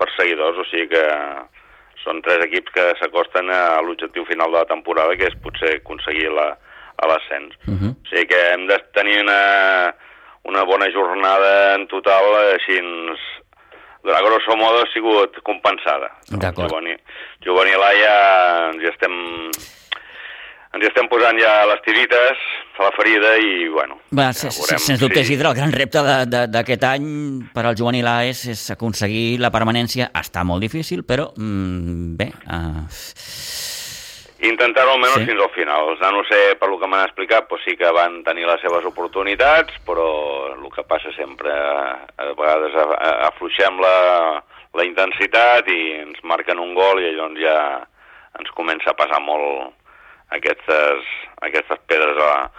[0.00, 1.04] perseguidors, o sigui que
[2.00, 6.30] són tres equips que s'acosten a l'objectiu final de la temporada, que és potser aconseguir
[6.32, 6.54] la-
[7.08, 7.54] l'ascens.
[7.66, 7.90] Uh -huh.
[7.92, 9.94] O sigui que hem de tenir una,
[10.48, 12.24] una bona jornada en total,
[12.54, 13.20] així, ens,
[14.08, 16.08] a grosso modo ha sigut compensada.
[16.30, 16.70] D'acord.
[16.70, 16.96] Juvenil,
[17.44, 18.16] juvenil A ja
[18.70, 19.14] ens hi estem
[20.70, 22.42] ens hi estem posant ja les tirites
[22.78, 25.98] a la ferida i, bueno, Va, ja veurem sens dubte, si- Isidre, el gran repte
[26.06, 27.08] de- de- d'aquest any
[27.52, 30.10] per al juvenil A és, és aconseguir la permanència.
[30.14, 32.30] Està molt difícil, però mm, bé...
[32.46, 32.86] Uh,
[34.42, 35.26] Intentar-ho almenys Sí.
[35.26, 35.88] fins al final.
[35.90, 38.84] Els nanos, sé, per lo que m'han explicat, doncs sí que van tenir les seves
[38.88, 42.72] oportunitats, però el que passa sempre, a, a vegades
[43.28, 44.42] afluixem la,
[44.74, 47.58] la intensitat i ens marquen un gol i llavors ja
[48.38, 49.74] ens comença a passar molt
[50.30, 51.04] aquestes,
[51.42, 52.50] aquestes pedres a,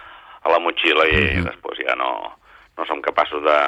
[0.44, 1.44] a la motxilla i Mhm.
[1.48, 2.10] després ja no,
[2.78, 3.58] no som capaços de,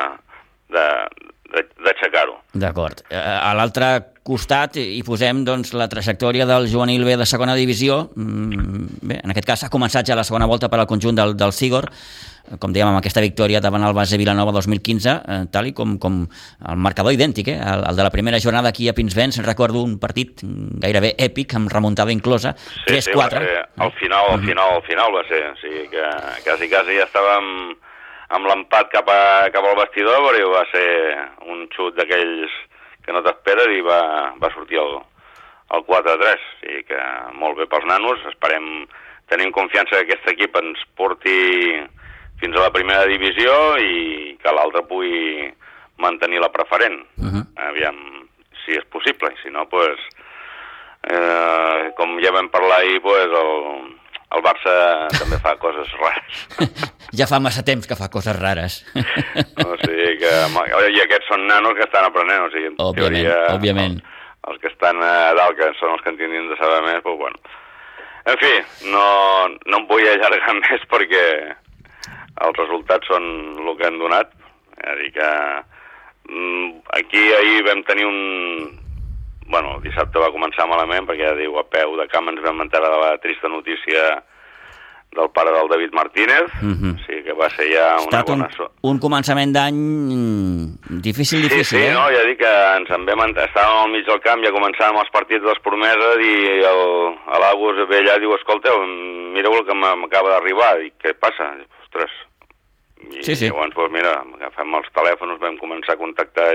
[0.72, 2.40] d'aixecar-ho.
[2.55, 3.05] D'acord.
[3.11, 8.09] Eh, a l'altre costat hi posem doncs, la trajectòria del juvenil B de segona divisió.
[8.16, 11.37] Mm, bé, en aquest cas ha començat ja la segona volta per al conjunt del,
[11.37, 11.90] del Sigor,
[12.61, 16.22] com dèiem, amb aquesta victòria davant el base Vilanova 2015, eh, tal i com, com
[16.24, 17.57] el marcador idèntic, eh?
[17.61, 21.72] el, el de la primera jornada aquí a Pinsbens, recordo un partit gairebé èpic, amb
[21.72, 23.44] remuntada inclosa, sí, 3-4.
[23.44, 26.05] Sí, al final, al final, al final va ser, o sigui que
[26.44, 27.74] quasi, quasi ja estàvem
[28.28, 30.87] amb l'empat cap, a, cap al vestidor, però va ser
[31.50, 32.52] un xut d'aquells
[33.04, 34.00] que no t'esperes i va,
[34.40, 34.96] va sortir el,
[35.76, 36.24] el 4-3.
[36.30, 37.02] O sigui que
[37.40, 38.87] molt bé pels nanos, esperem,
[39.32, 41.38] tenim confiança que aquest equip ens porti
[42.40, 45.50] fins a la primera divisió i que l'altre pugui
[46.02, 47.00] mantenir la preferent.
[47.18, 47.44] Uh -huh.
[47.68, 47.98] Aviam
[48.64, 49.98] si és possible, i si no, pues,
[51.02, 53.98] eh, com ja vam parlar ahir, pues, el,
[54.34, 54.74] el Barça
[55.14, 56.44] també fa coses rares.
[57.18, 58.80] ja fa massa temps que fa coses rares.
[58.94, 60.32] o sigui que,
[60.94, 63.98] i aquests són nanos que estan aprenent, o sigui, en òbviament, teoria, òbviament.
[64.00, 67.02] Els, els que estan a dalt, que són els que en tindrien de saber més,
[67.04, 67.60] però bueno.
[68.24, 68.54] En fi,
[68.88, 69.04] no,
[69.68, 71.26] no em vull allargar més perquè
[72.44, 73.28] els resultats són
[73.62, 74.32] el que han donat.
[74.74, 75.28] És a dir que
[76.28, 78.18] mm, aquí ahir vam tenir un,
[79.46, 82.90] bueno, dissabte va començar malament perquè ja diu a peu de camp ens vam enterar
[82.92, 84.22] de la trista notícia
[85.14, 86.74] del pare del David Martínez, uh mhm.
[86.74, 86.94] -huh.
[86.94, 88.48] o sigui que va ser ja una Estat bona...
[88.59, 89.78] Un, un començament d'any
[91.09, 91.94] difícil, difícil, sí, sí, eh?
[91.94, 95.11] no, ja dic que ens en vam, estàvem al mig del camp, ja començàvem els
[95.11, 96.35] partits de les promeses i
[97.40, 98.76] l'Agus ve allà i diu, escolteu,
[99.37, 101.54] mireu el que m'acaba d'arribar, i què passa?
[101.85, 102.11] Ostres,
[103.12, 103.46] i sí, sí.
[103.46, 106.54] llavors, doncs, mira, agafem els telèfons, vam començar a contactar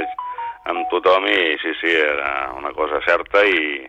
[0.69, 3.83] amb tothom i sí, sí, era una cosa certa i,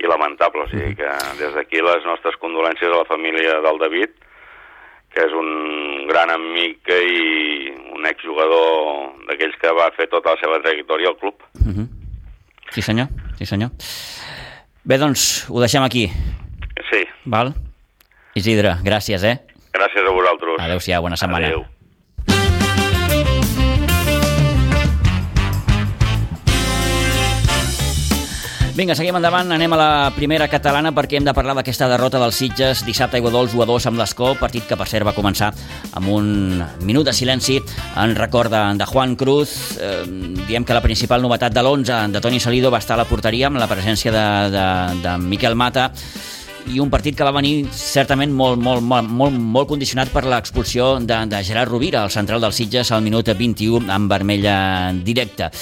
[0.00, 0.64] i lamentable.
[0.64, 1.10] O sigui que
[1.40, 4.14] des d'aquí les nostres condolències a la família del David,
[5.14, 10.60] que és un gran amic i un exjugador d'aquells que va fer tota la seva
[10.64, 11.36] trajectòria al club.
[11.60, 11.86] Uh -huh.
[12.74, 13.06] Sí senyor,
[13.38, 13.70] sí senyor.
[14.84, 16.10] Bé, doncs, ho deixem aquí.
[16.90, 17.06] Sí.
[17.24, 17.54] Val?
[18.34, 19.38] Isidre, gràcies, eh?
[19.72, 20.58] Gràcies a vosaltres.
[20.58, 21.46] Adéu-siau, bona setmana.
[21.46, 21.73] Adéu.
[28.74, 32.34] Vinga, seguim endavant, anem a la primera catalana perquè hem de parlar d'aquesta derrota dels
[32.40, 35.52] Sitges dissabte aigua dolç 1 a 2 amb l'Escó, partit que per cert va començar
[35.94, 37.60] amb un minut de silenci
[38.02, 39.54] en record de, de Juan Cruz.
[39.78, 40.02] Eh,
[40.48, 43.46] diem que la principal novetat de l'11 de Toni Salido va estar a la porteria
[43.46, 44.26] amb la presència de,
[44.58, 44.68] de,
[45.06, 45.92] de Miquel Mata
[46.74, 50.96] i un partit que va venir certament molt, molt, molt, molt, molt condicionat per l'expulsió
[50.98, 54.56] de, de Gerard Rovira, el central dels Sitges, al minut 21 amb vermella
[54.98, 55.52] directa.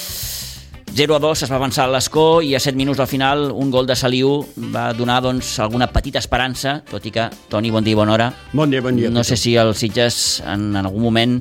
[0.95, 3.71] 0 a 2 es va avançar a l'escó i a 7 minuts al final un
[3.73, 4.43] gol de Saliu
[4.75, 8.27] va donar doncs, alguna petita esperança, tot i que, Toni, bon dia i bona hora.
[8.53, 9.09] Bon dia, bon dia.
[9.09, 11.39] No sé si el Sitges en, en algun moment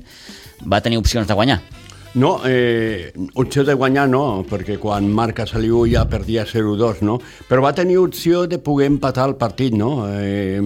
[0.63, 1.59] va tenir opcions de guanyar.
[2.13, 7.13] No, eh, opció de guanyar no, perquè quan marca Saliu ja perdia 0-2, no?
[7.47, 10.10] Però va tenir opció de poder empatar el partit, no?
[10.12, 10.60] Eh,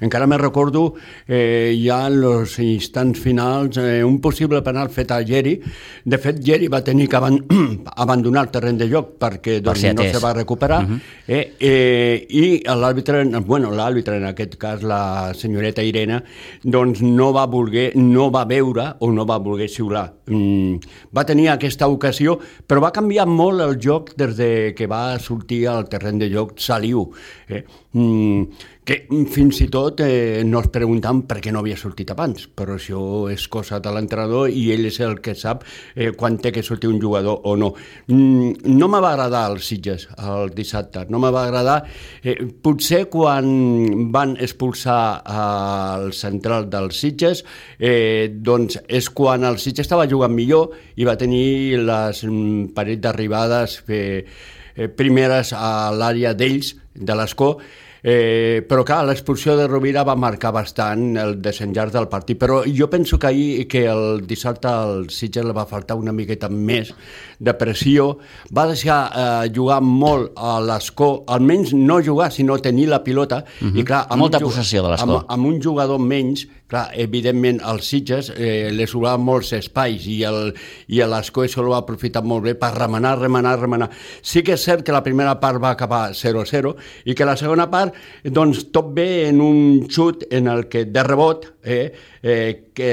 [0.00, 0.94] encara me recordo
[1.26, 5.56] eh, ja en els instants finals eh, un possible penal fet a Geri.
[6.04, 7.40] De fet, Geri va tenir que aban
[8.06, 10.84] abandonar el terreny de joc perquè doncs, per no se va recuperar.
[10.84, 10.94] Uh mhm.
[10.94, 11.00] -huh.
[11.26, 16.22] eh, eh, I l'àrbitre, bueno, l'àrbitre, en aquest cas la senyoreta Irene,
[16.62, 20.12] doncs no va voler, no va veure o no va voler xiular.
[20.26, 20.78] Mm,
[21.14, 25.66] va tenir aquesta ocasió, però va canviar molt el joc des de que va sortir
[25.68, 27.08] al terreny de joc Saliu.
[27.48, 27.62] Eh?
[27.92, 28.46] Mm,
[28.84, 28.96] que
[29.30, 33.02] fins i tot eh, no es preguntam per què no havia sortit abans, però això
[33.30, 35.62] és cosa de l'entrenador i ell és el que sap
[35.94, 37.70] eh, quan té que sortir un jugador o no.
[38.08, 41.76] Mm, no me va agradar els Sitges el dissabte, no me va agradar.
[42.24, 47.44] Eh, potser quan van expulsar al central dels Sitges,
[47.78, 53.06] eh, doncs és quan el Sitges estava jugant millor i va tenir les mm, parets
[53.06, 54.26] d'arribades eh,
[54.74, 57.54] eh, primeres a l'àrea d'ells, de l'escó,
[58.02, 62.88] Eh, però clar, l'expulsió de Rovira va marcar bastant el desenllaç del partit, però jo
[62.90, 66.90] penso que ahir que el dissabte al Sitges li va faltar una miqueta més
[67.38, 68.08] de pressió,
[68.50, 73.68] va deixar eh, jugar molt a l'escó, almenys no jugar, sinó tenir la pilota, uh
[73.68, 73.78] -huh.
[73.78, 75.22] i clar, amb molta possessió de l'escó.
[75.22, 80.22] Amb, amb un jugador menys, clar, evidentment als Sitges eh, li sobrava molts espais i
[80.28, 80.52] el,
[80.88, 83.90] i l'Escó això ho va aprofitar molt bé per remenar, remenar, remenar.
[84.22, 87.68] Sí que és cert que la primera part va acabar 0-0 i que la segona
[87.70, 92.92] part doncs tot ve en un xut en el que de rebot eh, eh, que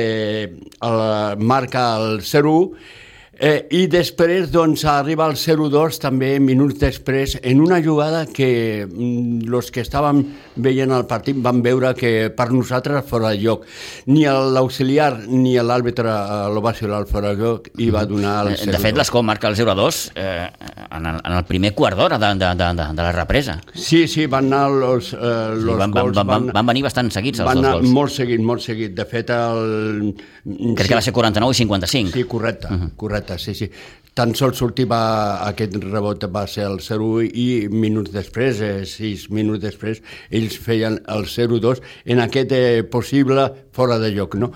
[0.50, 1.04] el,
[1.40, 3.08] marca el 0-1
[3.40, 9.48] Eh, I després, doncs, arriba el 0-2 també minuts després en una jugada que mm,
[9.48, 10.26] los que estàvem
[10.60, 13.64] veient el partit van veure que per nosaltres fora de lloc.
[14.12, 16.12] Ni l'auxiliar ni l'àrbitre
[16.50, 18.68] el va ser fora de lloc i va donar el 0-2.
[18.68, 20.50] Eh, de fet, l'Escó marca el 0-2 eh,
[20.92, 23.60] en, el, en el primer quart d'hora de, de, de, de, de la represa.
[23.74, 26.16] Sí, sí, van anar els, eh, los sí, van, gols...
[26.20, 27.96] Van, van, van venir bastant seguits els van dos gols.
[27.96, 28.96] molt seguit, molt seguit.
[28.98, 30.12] De fet, el...
[30.44, 30.90] Crec sí.
[30.90, 32.14] que va ser 49 i 55.
[32.18, 32.92] Sí, correcte, uh -huh.
[32.96, 33.70] correcte, sí, sí.
[34.20, 35.00] Tan sols sortir va,
[35.48, 40.02] aquest rebot va ser el 0-1 i minuts després, eh, sis minuts després,
[40.36, 44.36] ells feien el 0-2 en aquest eh, possible fora de lloc.
[44.36, 44.50] No?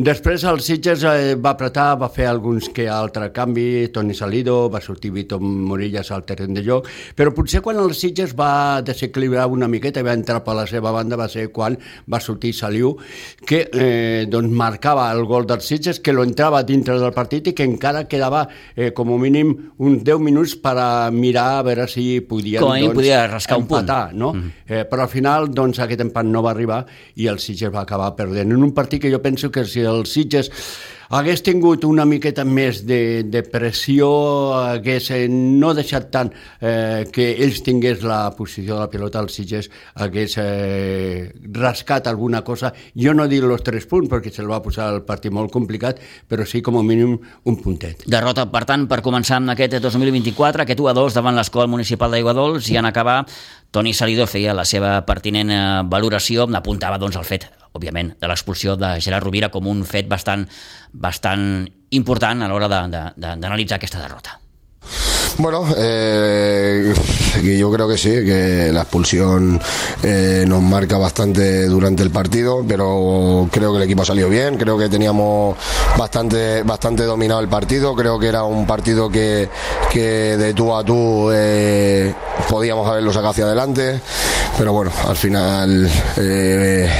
[0.00, 4.80] Després el Sitges eh, va apretar, va fer alguns que altre canvi, Toni Salido, va
[4.80, 9.68] sortir Vito Morillas al terreny de joc, però potser quan el Sitges va desequilibrar una
[9.68, 11.76] miqueta i va entrar per la seva banda va ser quan
[12.08, 12.94] va sortir Saliu,
[13.44, 17.56] que eh, doncs marcava el gol del Sitges, que lo entrava dintre del partit i
[17.58, 21.86] que encara quedava eh, com a mínim uns 10 minuts per a mirar a veure
[21.90, 24.20] si podien com doncs, podia rascar empatar, un punt.
[24.20, 24.32] no?
[24.34, 24.52] Mm.
[24.66, 26.84] Eh, però al final doncs, aquest empat no va arribar
[27.16, 30.06] i el Sitges va acabar perdent en un partit que jo penso que si el
[30.06, 30.50] Sitges
[31.10, 34.08] hagués tingut una miqueta més de, de pressió,
[34.54, 39.30] hagués eh, no deixat tant eh, que ells tingués la posició de la pilota, el
[39.34, 42.72] Sitges hagués eh, rascat alguna cosa.
[42.94, 45.98] Jo no dic els tres punts, perquè se'l va posar el partit molt complicat,
[46.30, 48.06] però sí com a mínim un puntet.
[48.06, 52.78] Derrota, per tant, per començar amb aquest 2024, aquest 1-2 davant l'Escola Municipal d'Aiguadols i
[52.78, 53.24] en acabar
[53.74, 58.76] Toni Salidor feia la seva pertinent eh, valoració, apuntava doncs, el fet òbviament, de l'expulsió
[58.76, 60.46] de Gerard Rovira com un fet bastant,
[60.92, 64.38] bastant important a l'hora d'analitzar aquesta derrota.
[65.38, 66.92] Bueno, eh,
[67.42, 69.60] yo creo que sí, que la expulsión
[70.02, 74.56] eh, nos marca bastante durante el partido, pero creo que el equipo ha salido bien,
[74.56, 75.56] creo que teníamos
[75.96, 79.48] bastante, bastante dominado el partido, creo que era un partido que,
[79.90, 82.14] que de tú a tú eh,
[82.48, 84.00] podíamos haberlo sacado hacia adelante,
[84.58, 85.88] pero bueno, al final
[86.18, 86.90] eh,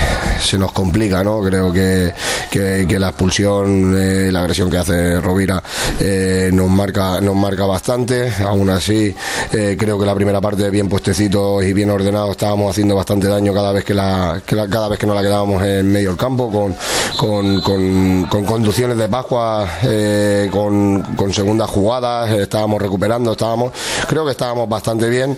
[0.41, 1.43] se nos complica, ¿no?
[1.43, 2.13] Creo que,
[2.51, 5.63] que, la expulsión, la agresión que hace Rovira
[6.53, 9.15] nos, marca, nos marca bastante aún así
[9.53, 13.53] eh, creo que la primera parte bien puestecitos y bien ordenados estábamos haciendo bastante daño
[13.53, 17.61] cada vez que, la, cada vez que nos la quedábamos en medio del campo con,
[17.61, 23.73] con, conducciones de Pascua eh, con, segundas jugadas estábamos recuperando estábamos
[24.09, 25.37] creo que estábamos bastante bien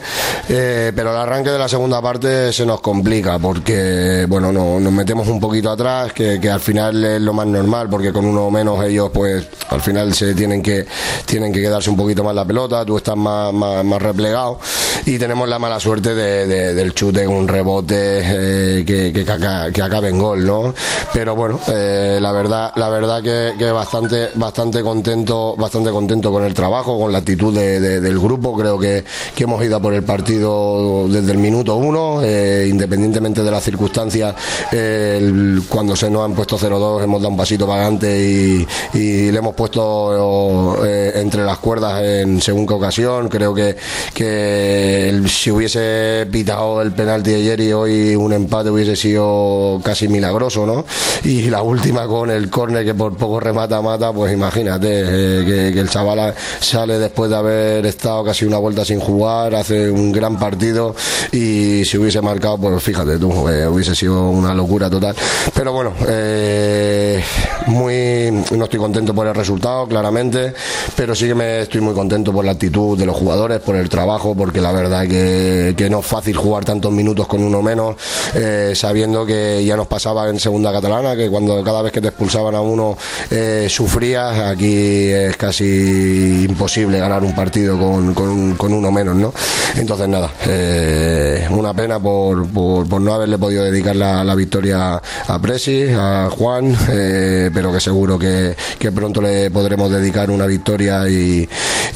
[0.48, 4.92] eh, pero el arranque de la segunda parte se nos complica porque bueno no, nos
[4.92, 8.50] metemos un poquito atrás que, que al final es lo más normal porque con uno
[8.50, 10.86] menos ellos pues al final se tienen que
[11.26, 14.58] tienen que quedarse un poquito más la pelota tú estás más, más, replegado
[15.04, 20.44] y tenemos la mala suerte de, del chute un rebote eh, que, acabe en gol,
[20.44, 20.74] ¿no?
[21.12, 26.54] Pero bueno, eh, la verdad, la verdad que, bastante, bastante contento, bastante contento con el
[26.54, 28.56] trabajo, con la actitud del grupo.
[28.56, 29.04] Creo que,
[29.36, 34.34] hemos ido por el partido desde el minuto uno, eh, independientemente de las circunstancias.
[35.68, 39.38] cuando se nos han puesto 0-2 hemos dado un pasito para adelante y, y le
[39.38, 43.28] hemos puesto entre las cuerdas en según ocasión.
[43.28, 43.76] Creo que,
[44.14, 50.08] que si hubiese pitado el penalti de ayer y hoy un empate hubiese sido casi
[50.08, 50.84] milagroso, ¿no?
[51.24, 55.80] Y la última con el córner que por poco remata mata, pues imagínate eh, que,
[55.80, 60.38] el chaval sale después de haber estado casi una vuelta sin jugar, hace un gran
[60.38, 60.94] partido
[61.32, 65.14] y si hubiese marcado, pues fíjate tú, eh, hubiese sido una locura total.
[65.54, 67.22] Pero bueno, eh,
[67.66, 70.54] muy no estoy contento por el resultado, claramente,
[70.96, 73.88] pero sí que me estoy muy contento por la actitud de los jugadores, por el
[73.88, 77.96] trabajo, porque la verdad que, no es fácil jugar tantos minutos con uno menos,
[78.34, 82.08] eh, sabiendo que ya nos pasaba en segunda catalana, que cuando cada vez que te
[82.08, 82.96] expulsaban a uno
[83.30, 89.34] eh, sufrías, aquí es casi imposible ganar un partido con, con, uno menos, ¿no?
[89.76, 95.38] Entonces nada, eh, una pena por, por, no haberle podido dedicar la, la victoria a
[95.40, 101.48] Presi, a Juan, pero que seguro que, que, pronto le podremos dedicar una victoria y,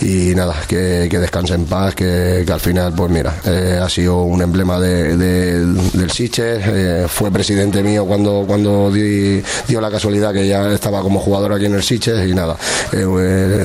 [0.02, 4.42] y nada, que, descanse en paz, que, al final, pues mira, eh, ha sido un
[4.42, 10.72] emblema de, del Siche, eh, fue presidente mío cuando, cuando dio la casualidad que ya
[10.72, 12.56] estaba como jugador aquí en el Siche y nada,
[12.92, 13.04] eh,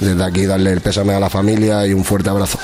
[0.01, 2.57] desde aquí darle el pésame a la familia y un fuerte abrazo.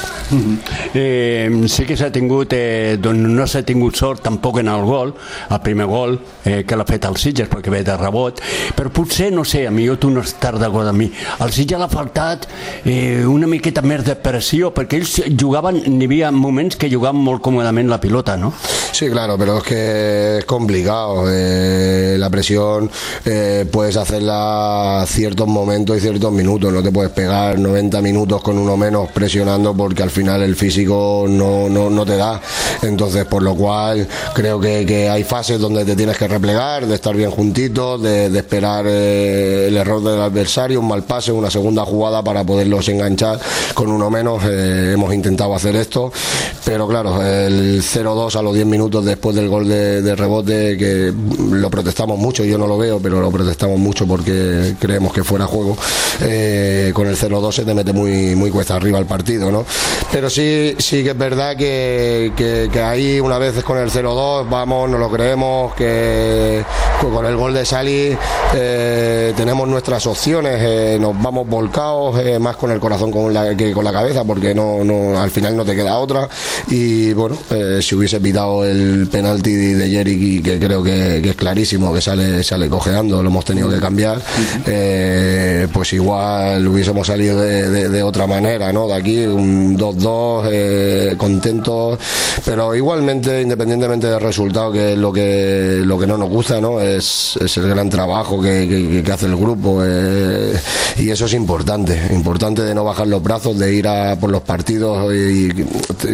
[0.94, 5.14] Eh, sí que s'ha tingut, eh, doncs no s'ha tingut sort tampoc en el gol,
[5.50, 8.42] el primer gol eh, que l'ha fet el Sitges perquè ve de rebot,
[8.76, 11.08] però potser, no sé, a mi tu no estàs d'acord amb mi,
[11.44, 12.48] el Sitges l'ha faltat
[12.84, 17.44] eh, una miqueta més de pressió, perquè ells jugaven, n'hi havia moments que jugaven molt
[17.44, 18.54] còmodament la pilota, ¿no?
[18.92, 21.26] Sí, claro, pero es que es complicado.
[21.28, 22.90] Eh, la presión
[23.26, 28.58] eh, puedes hacerla ciertos momentos y ciertos minutos, no te puedes pegar 90 minutos con
[28.58, 32.42] uno menos presionando porque al final el físico no, no, no te da.
[32.82, 36.96] Entonces, por lo cual creo que, que, hay fases donde te tienes que replegar, de
[36.96, 41.52] estar bien juntitos, de, de esperar eh, el error del adversario, un mal pase, una
[41.52, 43.40] segunda jugada para poderlos enganchar
[43.74, 44.44] con uno menos.
[44.44, 46.12] Eh, hemos intentado hacer esto,
[46.66, 51.14] pero claro, el 0-2 a los 10 minutos después del gol de, rebote, que
[51.52, 55.46] lo protestamos mucho, yo no lo veo, pero lo protestamos mucho porque creemos que fuera
[55.46, 55.78] juego.
[56.22, 59.66] Eh, con el 0-2 se te mete muy, muy cuesta arriba el partido, ¿no?
[60.12, 64.90] Pero sí, sí que es verdad que, que, ahí una vez con el 0-2 vamos,
[64.90, 66.64] nos lo creemos, que
[67.02, 68.18] con el gol de Sali
[68.56, 73.86] eh, tenemos nuestras opciones, nos vamos volcados más con el corazón con la, que con
[73.86, 76.28] la cabeza, porque no, no, al final no te queda otra.
[76.68, 81.94] Y bueno, eh, si hubiese pitado el penalti de Jerry, que creo que, es clarísimo,
[81.94, 84.20] que sale, sale cojeando, lo hemos tenido que cambiar,
[84.66, 88.88] eh, pues igual hubiésemos salido de, otra manera, ¿no?
[88.88, 92.00] De aquí, un 2-2, eh, contentos,
[92.44, 96.80] pero igualmente, independientemente del resultado, que es lo que, lo que no nos gusta, ¿no?
[96.80, 100.60] Es, es el gran trabajo que, que, que hace el grupo eh,
[100.98, 104.42] y eso es importante, importante de no bajar los brazos, de ir a por los
[104.42, 105.50] partidos y,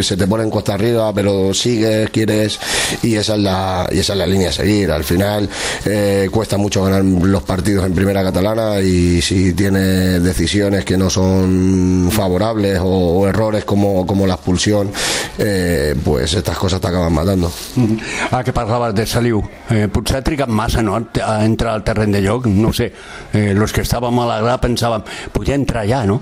[0.02, 2.60] se te pone en costa arriba, pero sigues, quieres
[3.02, 4.92] y esa es la, y esa es la línea a seguir.
[4.92, 5.50] Al final
[5.86, 11.10] eh, cuesta mucho ganar los partidos en primera catalana y si tienes decisiones que no
[11.10, 14.92] son favorables o, errores como, como la expulsión,
[15.38, 17.52] eh, pues estas cosas te acaban matando.
[18.32, 19.44] Ah, que parlaves de Saliu.
[19.70, 22.92] Eh, potser ha trigat massa no, a entrar al terreny de lloc, no sé.
[23.34, 26.22] Eh, los que estàvem a la gra pensàvem, podia entrar ja, ¿no?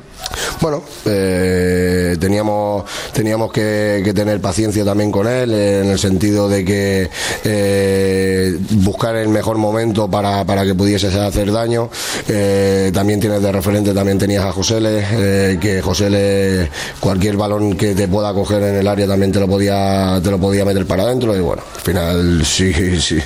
[0.62, 6.64] Bueno, eh, teníamos, teníamos que, que, tener paciencia también con él, en el sentido de
[6.64, 7.10] que
[7.44, 11.90] eh, buscar el mejor momento para, para que pudiese hacer daño.
[12.28, 16.70] Eh, también tienes de referente, también tenías a José Le, que José Le,
[17.00, 20.38] cualquier balón que te pueda coger en el área también te lo podía, te lo
[20.38, 21.36] podía meter para adentro.
[21.36, 23.18] Y bueno, al final sí, sí,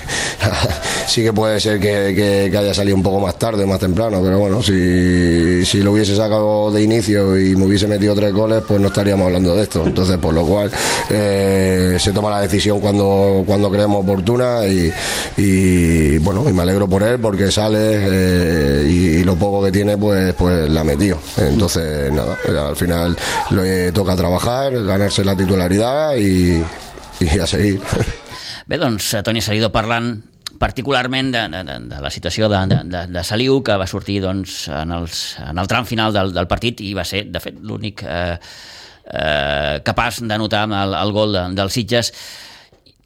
[1.08, 4.22] sí que puede ser que, que, que haya salido un poco más tarde, más temprano,
[4.24, 8.64] pero bueno, si, si lo hubiese sacado de inicio y me hubiese metido tres goles,
[8.68, 9.86] pues no estaríamos hablando de esto.
[9.86, 10.72] Entonces, por lo cual
[11.10, 14.92] eh, se toma la decisión cuando, cuando creemos oportuna y,
[15.38, 19.98] y, bueno, y me alegro por él porque sale eh, y, lo poco que tiene,
[19.98, 21.18] pues, pues la metió.
[21.38, 23.18] Entonces, nada, al final
[23.52, 26.64] le toca trabajar, ganarse la titularidad y,
[27.20, 27.82] y a seguir.
[28.68, 33.62] Bé, doncs, Toni Salido parlant particularment de, de, de la situació de, de, de Saliu,
[33.66, 37.06] que va sortir doncs, en, els, en el tram final del, del partit i va
[37.08, 38.38] ser, de fet, l'únic eh,
[39.06, 42.14] eh, capaç d'anotar el, el gol de, del Sitges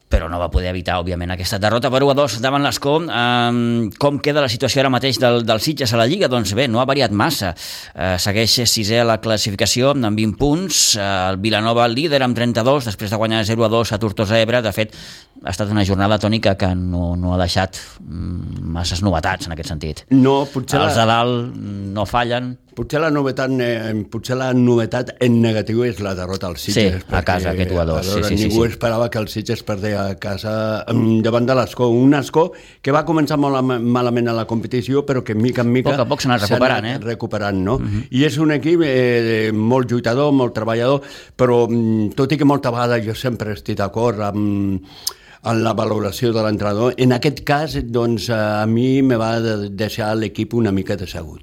[0.10, 2.96] però no va poder evitar, òbviament, aquesta derrota per 1 a 2 davant l'Escó.
[3.06, 6.28] Um, com queda la situació ara mateix del, del Sitges a la Lliga?
[6.32, 7.54] Doncs bé, no ha variat massa.
[7.94, 10.82] Uh, segueix sisè a la classificació amb 20 punts.
[10.98, 14.64] Uh, el Vilanova líder amb 32, després de guanyar 0 a 2 a Tortosa Ebre.
[14.66, 14.98] De fet,
[15.44, 17.78] ha estat una jornada tònica que no, no ha deixat
[18.10, 20.04] masses novetats en aquest sentit.
[20.10, 20.82] No, potser...
[20.82, 21.62] Els de dalt
[21.94, 22.56] no fallen.
[22.80, 23.52] Potser la novetat,
[24.08, 27.02] potser la novetat en negatiu és la derrota al Sitges.
[27.02, 28.08] Sí, a casa, aquest 1 a 2.
[28.08, 28.72] Sí, sí, ningú sí, sí.
[28.72, 30.54] esperava que el Sitges perdés a casa
[31.26, 31.90] davant de l'Escó.
[31.92, 32.46] Un Escó
[32.82, 35.92] que va començar molt malament a la competició, però que mica en mica...
[35.92, 36.96] A poc a poc s'ha anat recuperant, eh?
[37.04, 37.76] recuperant, no?
[37.80, 37.86] Mhm.
[37.86, 38.08] Uh -huh.
[38.16, 41.02] I és un equip eh, molt lluitador, molt treballador,
[41.36, 41.68] però
[42.16, 44.88] tot i que molta vegada jo sempre estic d'acord amb
[45.44, 46.94] en la valoració de l'entrenador.
[46.98, 51.42] En aquest cas, doncs, a mi me va deixar l'equip una mica decebut.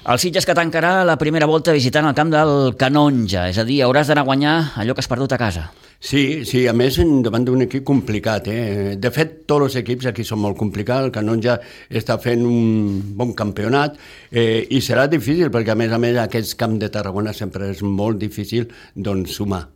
[0.00, 3.82] El Sitges que tancarà la primera volta visitant el camp del Canonja, és a dir,
[3.84, 5.66] hauràs d'anar a guanyar allò que has perdut a casa.
[6.00, 8.48] Sí, sí, a més davant d'un equip complicat.
[8.48, 8.96] Eh?
[8.96, 11.58] De fet, tots els equips aquí són molt complicats, el Canonja
[11.92, 14.00] està fent un bon campionat
[14.32, 17.84] eh, i serà difícil perquè a més a més aquest camp de Tarragona sempre és
[17.84, 19.66] molt difícil doncs, sumar.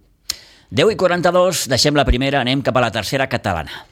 [0.73, 3.85] 10 i 42, deixem la primera, anem cap a la tercera catalana.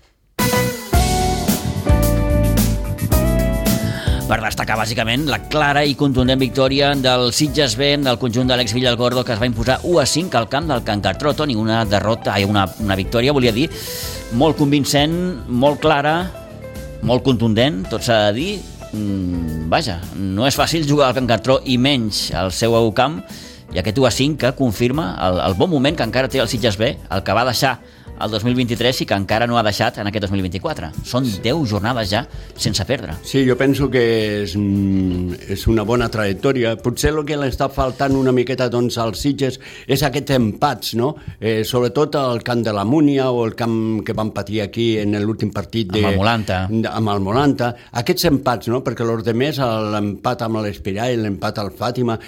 [4.32, 8.72] Per destacar bàsicament la clara i contundent victòria del Sitges B del conjunt de l'ex
[8.72, 11.34] Villalgordo que es va imposar 1 a 5 al camp del Can Cartró.
[11.36, 13.66] Toni, una derrota, ai, una, una victòria, volia dir,
[14.40, 15.12] molt convincent,
[15.52, 16.14] molt clara,
[17.04, 18.54] molt contundent, tot s'ha de dir.
[18.94, 23.20] Mm, vaja, no és fàcil jugar al Can Cartró i menys al seu camp
[23.74, 26.48] i aquest 1 a 5 que confirma el, el bon moment que encara té el
[26.48, 27.82] Sitges B, el que va deixar
[28.20, 30.90] el 2023 i que encara no ha deixat en aquest 2024.
[31.08, 32.22] Són 10 jornades ja
[32.56, 33.16] sense perdre.
[33.26, 34.02] Sí, jo penso que
[34.42, 36.76] és, mm, és una bona trajectòria.
[36.76, 41.16] Potser el que li està faltant una miqueta doncs, als Sitges és aquests empats, no?
[41.40, 45.18] Eh, sobretot el camp de la Múnia o el camp que van patir aquí en
[45.22, 46.68] l'últim partit de, amb el Molanta.
[46.68, 47.74] amb el Molanta.
[47.92, 48.82] Aquests empats, no?
[48.84, 52.18] Perquè els demés, l'empat amb l'Espirall, l'empat al Fàtima,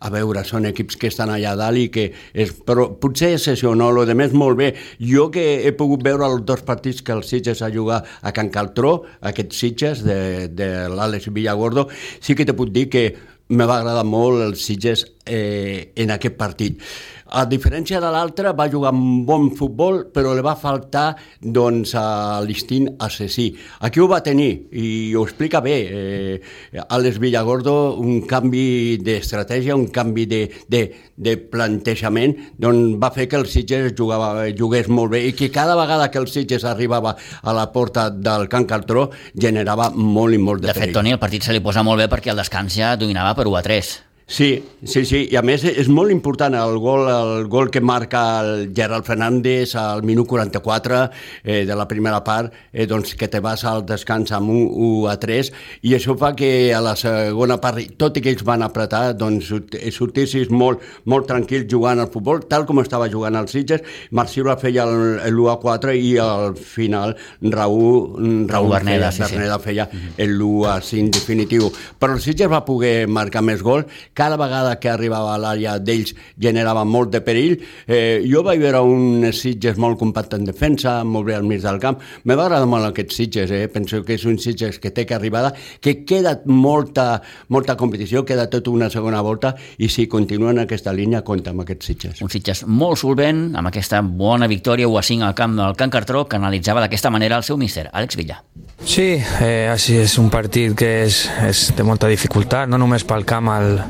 [0.00, 2.06] a veure, són equips que estan allà dalt i que...
[2.34, 3.92] És, però potser és això, no?
[3.94, 4.72] Lo de més molt bé.
[4.98, 8.50] Jo que he pogut veure els dos partits que el Sitges ha jugat a Can
[8.54, 8.96] Caltró,
[9.30, 10.18] aquests Sitges de,
[10.50, 11.86] de l'Àlex Villagordo,
[12.20, 13.06] sí que te puc dir que
[13.48, 16.80] me va agradar molt el Sitges eh, en aquest partit.
[17.26, 22.38] A diferència de l'altre, va jugar un bon futbol, però li va faltar doncs, a
[22.46, 23.48] l'instint assassí.
[23.82, 25.74] Aquí ho va tenir, i ho explica bé.
[25.90, 30.84] Eh, Alex Villagordo, un canvi d'estratègia, un canvi de, de,
[31.16, 35.74] de plantejament, doncs va fer que el Sitges jugava, jugués molt bé i que cada
[35.78, 40.62] vegada que el Sitges arribava a la porta del Can Caltró generava molt i molt
[40.62, 42.94] de, de fet, Toni, el partit se li posa molt bé perquè el descans ja
[43.00, 43.96] dominava per 1 a 3.
[44.28, 48.40] Sí, sí, sí, i a més és molt important el gol, el gol que marca
[48.42, 50.96] el Gerald Fernández al minut 44
[51.44, 55.04] eh, de la primera part, eh, doncs que te vas al descans amb 1, 1
[55.12, 55.50] a 3
[55.86, 59.52] i això fa que a la segona part, tot i que ells van apretar, doncs
[59.94, 64.88] sortissis molt, molt tranquil jugant al futbol, tal com estava jugant el Sitges, Marciola feia
[64.90, 67.14] l'1 a 4 i al final
[67.46, 68.18] Raúl,
[68.50, 69.68] Raúl, Berneda, feia, sí, Berneda sí.
[69.70, 69.88] feia
[70.26, 71.70] l'1 a 5 definitiu.
[72.02, 73.86] Però el Sitges va poder marcar més gol
[74.16, 77.58] cada vegada que arribava a l'àrea d'ells generava molt de perill.
[77.84, 81.76] Eh, jo vaig veure un Sitges molt compacte en defensa, molt bé al mig del
[81.82, 82.00] camp.
[82.24, 83.66] Me va agradar molt aquest Sitges, eh?
[83.68, 85.52] penso que és un Sitges que té que arribada,
[85.84, 87.20] que queda molta,
[87.52, 91.66] molta competició, queda tot una segona volta, i si continua en aquesta línia, compta amb
[91.66, 92.24] aquests Sitges.
[92.24, 95.92] Un Sitges molt solvent, amb aquesta bona victòria 1 a 5 al camp del Can
[95.92, 98.40] Cartró, que analitzava d'aquesta manera el seu míster, Àlex Villa.
[98.86, 103.24] Sí, eh, així és un partit que és, és de molta dificultat, no només pel
[103.28, 103.80] camp, el,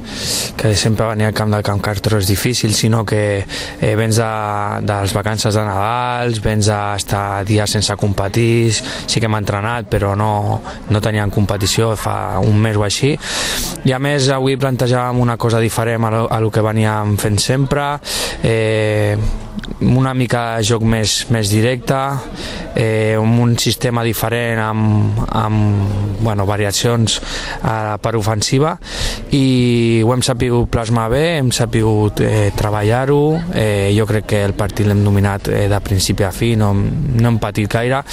[0.56, 4.30] que sempre venir al camp del Camp Cartró és difícil, sinó que eh, vens de,
[4.86, 9.90] de les vacances de Nadal, vens a estar dies sense competir, sí que hem entrenat,
[9.90, 10.60] però no,
[10.90, 13.14] no teníem competició fa un mes o així.
[13.86, 17.96] I a més, avui plantejàvem una cosa diferent a lo que veníem fent sempre,
[18.42, 19.16] eh,
[19.80, 21.98] una mica de joc més, més directe,
[22.76, 28.76] eh, un sistema diferent amb, amb bueno, variacions eh, per ofensiva
[29.36, 33.18] i ho hem sapigut plasmar bé, hem sapigut eh, treballar-ho,
[33.58, 37.32] eh, jo crec que el partit l'hem dominat eh, de principi a fi, no, no
[37.32, 38.04] hem patit gaire,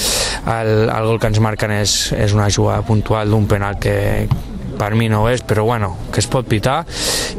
[0.56, 3.96] el, el gol que ens marquen és, és una jugada puntual d'un penal que,
[4.78, 6.84] per mi no ho és, però bueno, que es pot pitar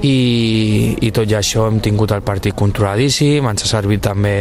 [0.03, 4.35] i, i tot i això hem tingut el partit controladíssim, ens ha servit també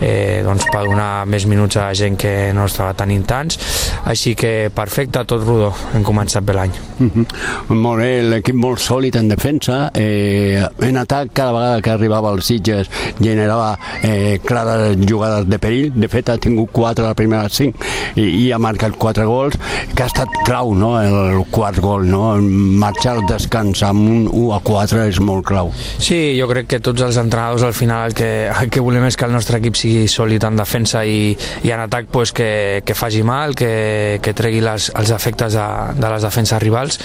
[0.00, 3.58] eh, doncs, per donar més minuts a la gent que no estava tenint tants,
[4.06, 6.72] així que perfecte, tot rodó, hem començat bé l'any.
[6.98, 7.26] Mm -hmm.
[7.74, 12.46] Molt bé, l'equip molt sòlid en defensa, eh, en atac cada vegada que arribava als
[12.46, 12.90] Sitges
[13.20, 17.74] generava eh, clares jugades de perill, de fet ha tingut 4 a la primera 5
[18.16, 19.58] i, i ha marcat 4 gols,
[19.94, 24.52] que ha estat clau, no?, el quart gol, no?, marxar al descans amb un 1
[24.56, 25.72] a 4 és molt clau.
[25.98, 29.16] Sí, jo crec que tots els entrenadors al final el que, el que volem és
[29.16, 31.32] que el nostre equip sigui sòlid en defensa i,
[31.64, 35.66] i en atac pues, que, que faci mal, que, que tregui les, els efectes de,
[35.96, 37.00] de les defenses rivals.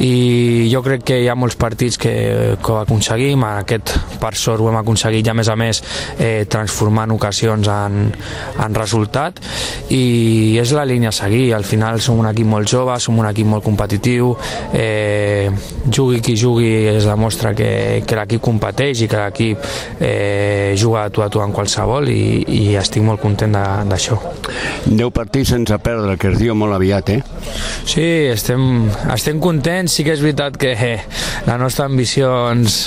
[0.00, 2.14] I jo crec que hi ha molts partits que,
[2.60, 5.82] que ho aconseguim, aquest per sort ho hem aconseguit i a més a més
[6.18, 8.10] eh, transformant ocasions en,
[8.64, 9.40] en resultat.
[9.90, 13.28] I és la línia a seguir, al final som un equip molt jove, som un
[13.30, 14.34] equip molt competitiu
[14.72, 15.50] eh,
[15.90, 19.64] jugui qui jugui es demostra que, que l'equip competeix i que l'equip
[20.00, 23.56] eh, juga a tu a tu en qualsevol i, i estic molt content
[23.90, 24.18] d'això.
[24.86, 27.20] 10 partits sense perdre, que es diu molt aviat, eh?
[27.88, 30.98] Sí, estem, estem contents, sí que és veritat que eh,
[31.48, 32.78] la nostra ambició ens,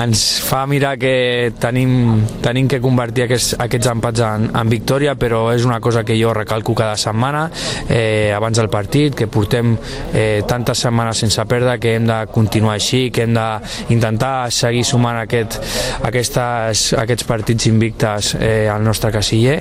[0.00, 5.46] ens fa mirar que tenim, tenim que convertir aquests, aquests empats en, en victòria, però
[5.54, 7.46] és una cosa que jo recalco cada setmana,
[7.88, 9.74] eh, abans del partit, que portem
[10.12, 15.18] eh, tantes setmanes sense perdre, que hem de continuar així, que hem d'intentar seguir sumant
[15.22, 15.58] aquest,
[16.04, 19.58] aquestes, aquests partits invictes eh, al nostre casiller,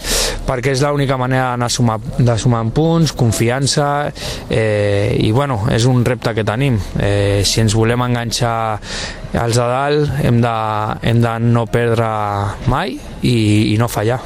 [0.48, 3.90] perquè és l'única manera d'anar sumar, de sumar punts, confiança,
[4.50, 6.80] eh, i bueno, és un repte que tenim.
[7.00, 8.80] Eh, si ens volem enganxar
[9.34, 10.54] els de dalt hem de,
[11.10, 12.10] hem de no perdre
[12.70, 14.20] mai i, i no fallar.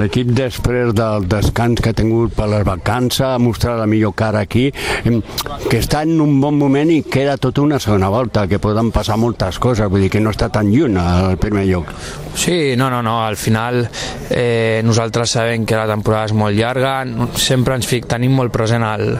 [0.00, 4.42] L'equip després del descans que ha tingut per les vacances ha mostrat la millor cara
[4.46, 8.90] aquí, que està en un bon moment i queda tota una segona volta, que poden
[8.94, 11.92] passar moltes coses, vull dir que no està tan lluny al primer lloc.
[12.34, 13.82] Sí, no, no, no, al final
[14.30, 16.94] eh, nosaltres sabem que la temporada és molt llarga,
[17.36, 19.18] sempre ens fic, tenim molt present el,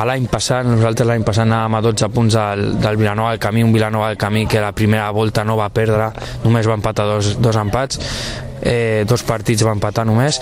[0.00, 3.74] l'any passat, nosaltres l'any passat anàvem a 12 punts del, del Vilanova del Camí, un
[3.74, 6.10] Vilanova del Camí que la primera volta no va perdre,
[6.44, 8.00] només va empatar dos, dos empats,
[8.62, 10.40] eh, dos partits va empatar només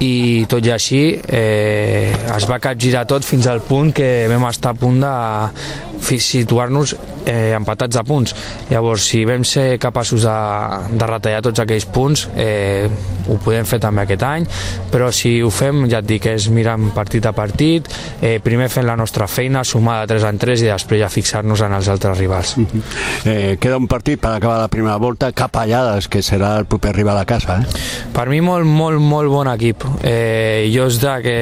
[0.00, 4.74] i tot i així eh, es va capgirar tot fins al punt que vam estar
[4.74, 5.14] a punt de
[6.00, 6.96] situar-nos
[7.26, 8.34] eh, empatats a punts.
[8.70, 10.36] Llavors, si vam ser capaços de,
[10.96, 12.88] de retallar tots aquells punts, eh,
[13.28, 14.46] ho podem fer també aquest any,
[14.90, 17.86] però si ho fem, ja et dic, és mirant partit a partit,
[18.20, 21.64] eh, primer fent la nostra feina, sumar de 3 en 3 i després ja fixar-nos
[21.66, 22.56] en els altres rivals.
[23.24, 27.18] eh, queda un partit per acabar la primera volta, Capellades, que serà el proper rival
[27.18, 27.59] a casa.
[28.12, 29.84] Per mi molt, molt, molt bon equip.
[30.02, 31.36] Eh, jo és de que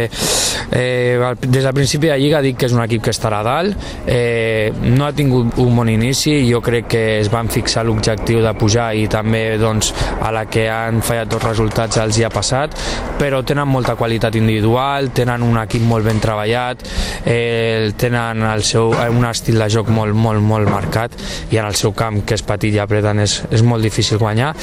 [0.70, 3.88] eh, des del principi de Lliga dic que és un equip que estarà a dalt,
[4.06, 8.52] eh, no ha tingut un bon inici, jo crec que es van fixar l'objectiu de
[8.58, 9.92] pujar i també doncs,
[10.22, 12.76] a la que han fallat dos resultats els hi ha passat,
[13.18, 16.84] però tenen molta qualitat individual, tenen un equip molt ben treballat,
[17.24, 21.14] eh, tenen el seu, un estil de joc molt, molt, molt marcat
[21.50, 24.54] i en el seu camp, que és petit i apreten, és, és molt difícil guanyar.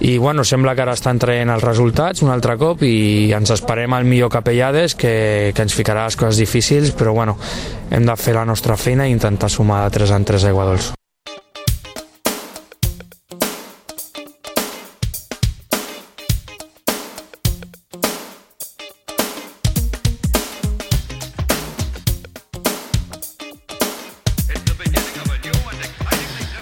[0.00, 3.96] I bueno, sembla que ara estan traient els resultats un altre cop i ens esperem
[3.96, 7.36] al millor Capellades que, que ens ficarà les coses difícils però bueno,
[7.90, 10.94] hem de fer la nostra feina i intentar sumar de 3 en 3 aiguadols.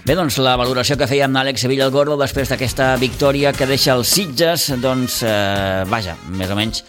[0.08, 4.08] Bé, doncs la valoració que feia amb Àlex Gordo després d'aquesta victòria que deixa els
[4.08, 6.80] Sitges, doncs, eh, vaja, més o menys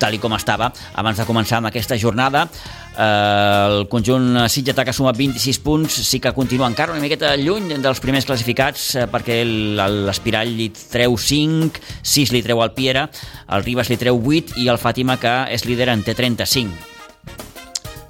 [0.00, 2.48] tal i com estava abans de començar amb aquesta jornada.
[2.96, 7.76] Eh, el conjunt Sitgetà que suma 26 punts, sí que continua encara una miqueta lluny
[7.76, 13.10] dels primers classificats eh, perquè l'Espirall li treu 5, 6 li treu al Piera,
[13.52, 16.72] el Ribas li treu 8 i el Fàtima que és líder en té 35.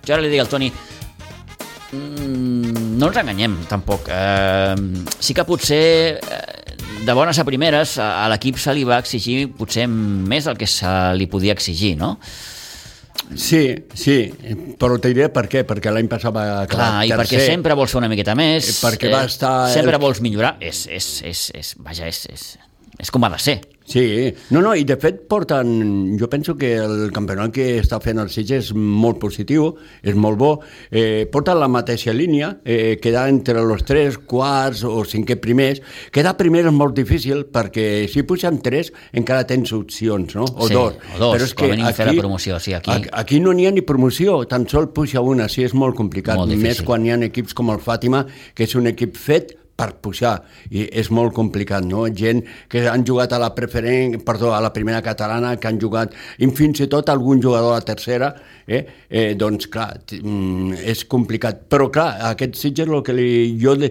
[0.07, 0.71] Jo ara li dic al Toni,
[1.93, 4.11] mm, no ens enganyem, tampoc.
[4.11, 4.75] Eh,
[5.21, 6.77] sí que potser eh,
[7.07, 10.93] de bones a primeres a, l'equip se li va exigir potser més del que se
[11.17, 12.17] li podia exigir, no?
[13.35, 14.17] Sí, sí,
[14.79, 17.19] però te diré per què, perquè l'any passat va acabar Clar, i tercer.
[17.23, 19.55] perquè sempre vols fer una miqueta més, perquè va estar...
[19.73, 20.03] sempre el...
[20.03, 22.45] vols millorar, és, és, és, és, vaja, és, és,
[22.99, 23.61] és com ha de ser.
[23.87, 28.19] Sí, no, no, i de fet porten, jo penso que el campionat que està fent
[28.19, 29.69] el Sitges és molt positiu,
[30.03, 30.49] és molt bo,
[30.91, 35.79] eh, porten la mateixa línia, eh, quedar entre els tres quarts o cinquè primers,
[36.11, 40.49] quedar primer és molt difícil perquè si pugen tres encara tens opcions, no?
[40.57, 40.99] O sí, dos.
[41.15, 42.91] o dos, Però és que aquí, fer la promoció, sí, aquí...
[43.13, 46.59] Aquí no n'hi ha ni promoció, tan sol puja una, sí, és molt complicat, molt
[46.59, 50.39] més quan hi ha equips com el Fàtima, que és un equip fet per pujar
[50.71, 52.07] i és molt complicat, no?
[52.09, 56.15] Gent que han jugat a la preferent, perdó, a la primera catalana, que han jugat,
[56.41, 58.33] i fins i tot algun jugador a la tercera,
[58.67, 58.83] eh?
[59.11, 61.67] eh doncs clar, mm, és complicat.
[61.69, 63.29] Però clar, aquest Sitges, el que li,
[63.61, 63.91] jo el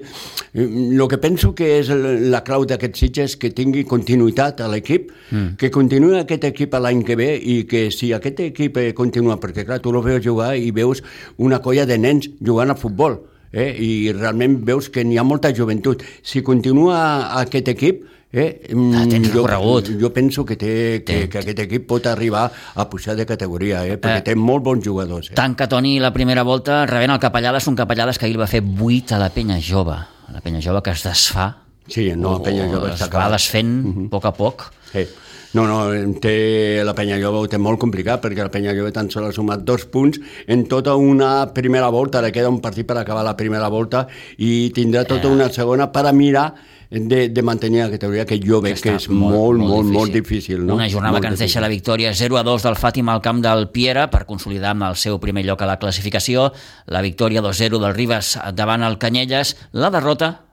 [0.53, 5.11] mm, que penso que és la clau d'aquest Sitges és que tingui continuïtat a l'equip,
[5.29, 5.55] mm.
[5.61, 9.65] que continuï aquest equip l'any que ve i que si aquest equip eh, continua, perquè
[9.65, 11.01] clar, tu el veus jugar i veus
[11.37, 13.21] una colla de nens jugant a futbol,
[13.55, 13.71] eh?
[13.79, 16.03] i realment veus que n'hi ha molta joventut.
[16.21, 18.03] Si continua aquest equip,
[18.35, 19.93] Eh, ah, tens jo, recorregut.
[19.95, 20.71] Jo penso que, té,
[21.07, 24.65] que, que aquest equip pot arribar a pujar de categoria, eh, perquè eh, té molt
[24.65, 25.29] bons jugadors.
[25.31, 25.37] Eh.
[25.39, 29.15] Tanca Toni la primera volta rebent el Capellades, un Capellades que ahir va fer 8
[29.15, 29.95] a la penya jove.
[30.35, 31.47] La penya jove que es desfà.
[31.87, 34.05] Sí, no, la penya jove està Es va desfent uh -huh.
[34.07, 34.67] a poc a poc.
[34.91, 35.07] Sí.
[35.55, 35.79] No, no,
[36.19, 39.33] té, la Penya Lloba ho té molt complicat perquè la Penya Lloba tan sol ha
[39.35, 40.19] sumat dos punts
[40.51, 44.03] en tota una primera volta, li queda un partit per acabar la primera volta
[44.35, 46.49] i tindrà tota una segona per a mirar
[46.89, 50.13] de, de mantenir la categoria que jo veig que, que és molt, molt, molt, molt
[50.15, 50.63] difícil.
[50.65, 50.75] No?
[50.75, 53.41] Una jornada molt que ens deixa la victòria 0 a 2 del Fàtima al camp
[53.43, 56.51] del Piera per consolidar amb el seu primer lloc a la classificació,
[56.91, 60.44] la victòria 2-0 del Ribas davant el Canyelles, la derrota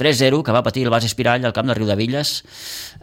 [0.00, 2.32] 3-0 que va patir el Bas Espirall al camp de Riudevilles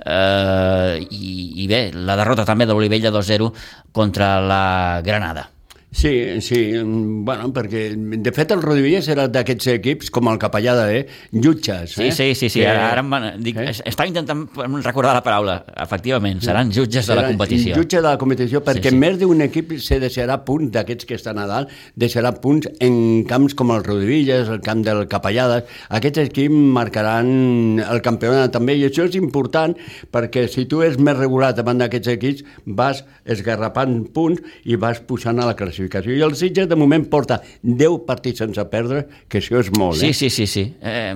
[0.05, 3.51] eh, i, i bé, la derrota també de l'Olivella 2-0
[3.93, 4.63] contra la
[5.05, 5.47] Granada.
[5.89, 10.83] Sí, sí, mm, bueno, perquè de fet el Rodríguez era d'aquests equips com el Capellada,
[10.93, 11.05] eh?
[11.31, 12.11] Jutges, Sí, eh?
[12.11, 12.59] sí, sí, sí.
[12.59, 13.71] Que- Ara, ara em van, dic, eh?
[13.85, 14.43] estava intentant
[14.83, 15.55] recordar la paraula.
[15.79, 17.77] Efectivament, seran jutges de la competició.
[17.79, 18.99] Jutge de la competició, perquè sí.
[18.99, 23.55] més d'un equip se deixarà punts d'aquests que estan a dalt, deixarà punts en camps
[23.55, 25.63] com el Rodríguez, el camp del Capellades.
[25.89, 29.73] Aquests equips marcaran el campionat també, i això és important
[30.11, 35.39] perquè si tu és més regular davant d'aquests equips, vas esgarrapant punts i vas pujant
[35.39, 35.76] a la classificació.
[35.85, 40.09] I el Sitges, de moment, porta 10 partits sense perdre, que això és molt, Sí,
[40.09, 40.13] eh?
[40.13, 40.47] sí, sí.
[40.47, 40.65] sí.
[40.81, 41.15] Eh,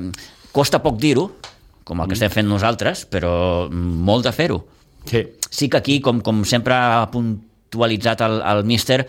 [0.51, 1.29] costa poc dir-ho,
[1.83, 4.61] com el que estem fent nosaltres, però molt de fer-ho.
[5.09, 5.25] Sí.
[5.49, 9.07] Sí que aquí, com, com sempre ha puntualitzat el, el míster,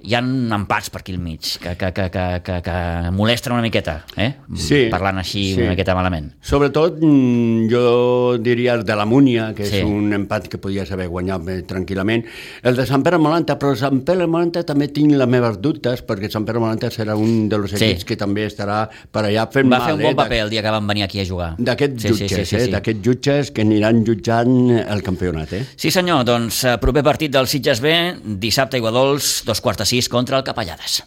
[0.00, 3.62] hi ha empats per aquí al mig, que, que, que, que, que, que molesten una
[3.64, 4.28] miqueta, eh?
[4.54, 5.60] Sí, parlant així sí.
[5.60, 6.28] una miqueta malament.
[6.40, 9.78] Sobretot, mm, jo diria el de la Múnia, que Sí.
[9.80, 12.24] és un empat que podies haver guanyat eh, tranquil·lament.
[12.62, 16.30] El de Sant Pere Molanta, però Sant Pere Molanta també tinc les meves dubtes, perquè
[16.30, 17.84] Sant Pere Molanta serà un dels Sí.
[17.84, 19.86] equips que també estarà per allà fent Va mal.
[19.88, 21.54] fer un eh, bon paper el dia que van venir aquí a jugar.
[21.58, 22.64] D'aquests Sí, sí, jutges, sí, sí, eh?
[22.66, 22.70] sí.
[22.70, 25.52] d'aquests jutges que aniran jutjant el campionat.
[25.52, 25.64] Eh?
[25.76, 29.87] Sí senyor, doncs eh, proper partit del Sitges B, dissabte a Iguadols, dos quarts de
[29.88, 31.02] sis contra el Capellades.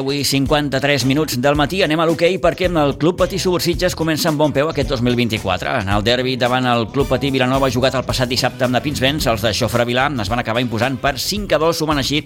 [0.00, 4.30] 10 i 53 minuts del matí anem a l'hoquei perquè el Club Patí Subursitges comença
[4.30, 5.74] amb bon peu aquest 2024.
[5.82, 9.26] En el derbi davant el Club Patí Vilanova jugat el passat dissabte amb de Pinsbens,
[9.28, 12.22] els de Xofre Vilà es van acabar imposant per 5 a 2, sumant així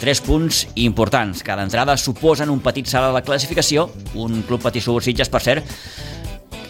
[0.00, 1.42] 3 punts importants.
[1.42, 5.76] Cada entrada suposen un petit salt a la classificació, un Club Patí Subursitges, per cert,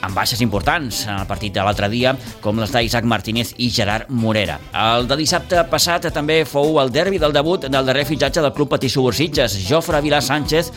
[0.05, 4.11] amb baixes importants en el partit de l'altre dia, com les d'Isaac Martínez i Gerard
[4.11, 4.59] Morera.
[4.73, 8.75] El de dissabte passat també fou el derbi del debut del darrer fitxatge del Club
[8.75, 10.71] Patí Subursitges, Jofre Vilà Sánchez,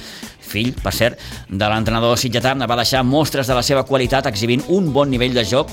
[0.47, 1.19] fill, per cert,
[1.49, 5.45] de l'entrenador sitgetà, va deixar mostres de la seva qualitat exhibint un bon nivell de
[5.47, 5.71] joc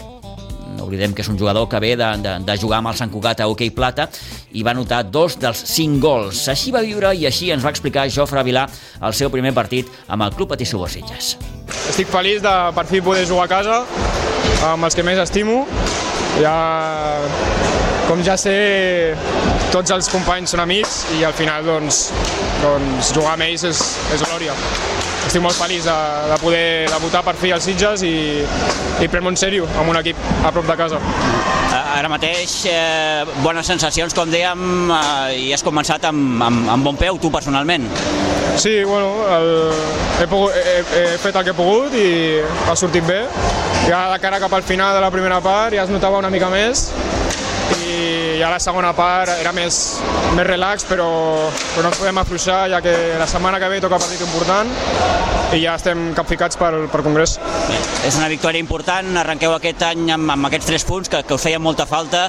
[0.77, 3.13] no oblidem que és un jugador que ve de, de, de jugar amb el Sant
[3.13, 4.09] Cugat a Hockey Plata
[4.53, 6.45] i va anotar dos dels cinc gols.
[6.53, 8.67] Així va viure i així ens va explicar Jofre Vilà
[9.01, 11.35] el seu primer partit amb el Club Patí Subursitges.
[11.91, 13.81] Estic feliç de per fi poder jugar a casa
[14.73, 15.63] amb els que més estimo.
[16.41, 16.55] Ja,
[18.09, 18.57] com ja sé,
[19.73, 22.09] tots els companys són amics i al final doncs,
[22.65, 23.83] doncs jugar amb ells és,
[24.17, 24.57] és glòria.
[25.25, 25.97] Estic molt feliç de,
[26.31, 28.15] de poder debutar per fi als Sitges i,
[28.45, 31.01] i prendre-m'ho en sèrio amb un equip a prop de casa.
[31.95, 36.99] Ara mateix, eh, bones sensacions, com dèiem, eh, i has començat amb, amb, amb bon
[36.99, 37.87] peu, tu personalment.
[38.59, 39.49] Sí, bueno, el,
[40.23, 42.07] he, pogut, he, he fet el que he pogut i
[42.69, 43.25] ha sortit bé.
[43.89, 46.49] Ja de cara cap al final de la primera part ja es notava una mica
[46.53, 46.87] més
[47.83, 49.81] i ja la segona part era més,
[50.35, 51.09] més relax, però,
[51.75, 54.71] però no ens podem afluixar ja que la setmana que ve toca partit important
[55.55, 57.37] i ja estem capficats per, per Congrés.
[58.05, 61.47] És una victòria important, arrenqueu aquest any amb, amb aquests tres punts que, que us
[61.47, 62.27] feien molta falta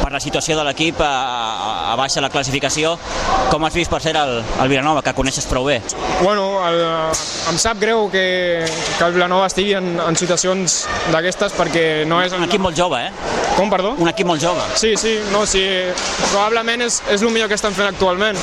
[0.00, 2.94] per la situació de l'equip a, a, a baixa la classificació.
[3.52, 5.78] Com has vist, per ser el, el Vilanova, que coneixes prou bé?
[6.22, 6.80] Bueno, el,
[7.52, 8.24] em sap greu que,
[8.64, 12.36] que el Vilanova estigui en, en situacions d'aquestes perquè no és...
[12.36, 13.34] Un equip molt jove, eh?
[13.54, 13.94] Com, perdó?
[14.02, 14.64] Un equip molt jove.
[14.80, 15.64] Sí, sí, no, sí,
[16.30, 18.38] probablement és, és el millor que estan fent actualment,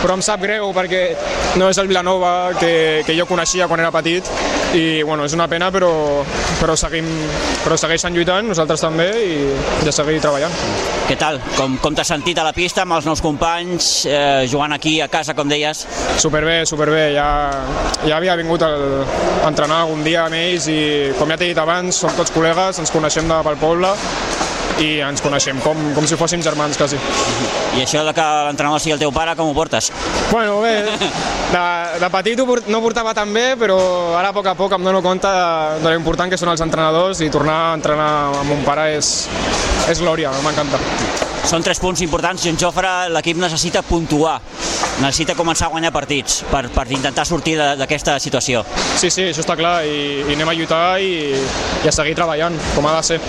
[0.00, 1.02] però em sap greu perquè
[1.60, 4.26] no és el Vilanova que, que jo coneixia quan era petit
[4.72, 5.90] i bueno, és una pena però,
[6.56, 7.06] però, seguim,
[7.62, 9.34] però segueixen lluitant, nosaltres també i
[9.84, 10.54] de seguir treballant.
[11.10, 11.36] Què tal?
[11.58, 15.10] Com, com t'has sentit a la pista amb els nous companys, eh, jugant aquí a
[15.12, 15.84] casa, com deies?
[16.22, 17.28] Superbé, superbé, ja,
[18.06, 18.86] ja havia vingut el,
[19.42, 20.80] a entrenar algun dia amb ells i
[21.20, 23.92] com ja t'he dit abans, som tots col·legues, ens coneixem de pel poble
[24.80, 26.98] i ens coneixem com, com si fóssim germans quasi.
[27.76, 29.90] I això de que l'entrenador sigui el teu pare, com ho portes?
[30.30, 30.74] Bueno, bé,
[31.52, 31.64] de,
[32.00, 33.78] de petit no portava tan bé, però
[34.18, 37.20] ara a poc a poc em dono compte de, de l'important que són els entrenadors
[37.20, 38.10] i tornar a entrenar
[38.40, 39.12] amb mon pare és,
[39.92, 40.80] és glòria, m'encanta.
[41.48, 44.38] Són tres punts importants i en Jofre l'equip necessita puntuar,
[45.00, 48.62] necessita començar a guanyar partits per, per intentar sortir d'aquesta situació.
[49.00, 51.32] Sí, sí, això està clar, i, i anem a lluitar i,
[51.82, 53.20] i a seguir treballant, com ha de ser.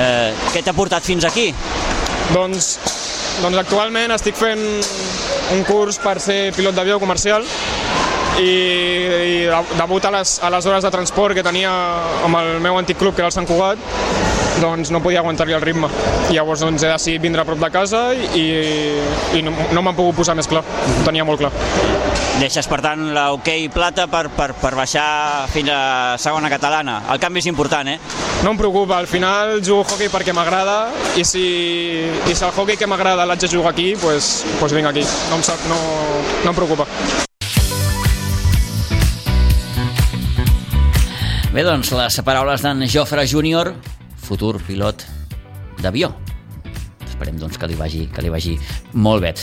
[0.00, 1.50] Eh, què t'ha portat fins aquí?
[2.32, 2.70] Doncs,
[3.42, 4.62] doncs actualment estic fent
[5.54, 7.44] un curs per ser pilot d'avió comercial
[8.40, 9.34] i, i
[9.78, 11.70] debut a les, a les hores de transport que tenia
[12.26, 13.78] amb el meu antic club, que era el Sant Cugat,
[14.64, 15.90] doncs no podia aguantar-li el ritme.
[16.30, 18.46] I llavors doncs, he decidit vindre a prop de casa i,
[19.36, 21.52] i no, no m'han pogut posar més clar, ho tenia molt clar.
[22.40, 25.80] Deixes, per tant, l'hoquei plata per, per, per baixar fins a
[26.18, 26.98] segona catalana.
[27.14, 27.98] El canvi és important, eh?
[28.42, 31.44] No em preocupa, al final jugo hockey perquè m'agrada i si,
[32.10, 35.06] i si el hockey que m'agrada l'haig de jugar aquí, doncs pues, pues vinc aquí,
[35.30, 35.78] no em, sap, no,
[36.42, 36.88] no em preocupa.
[41.54, 43.76] Bé, doncs, les paraules d'en Jofre Júnior,
[44.24, 45.06] futur pilot
[45.82, 46.14] d'avió.
[47.06, 48.58] Esperem doncs, que li vagi, que li vagi
[48.92, 49.34] molt bé.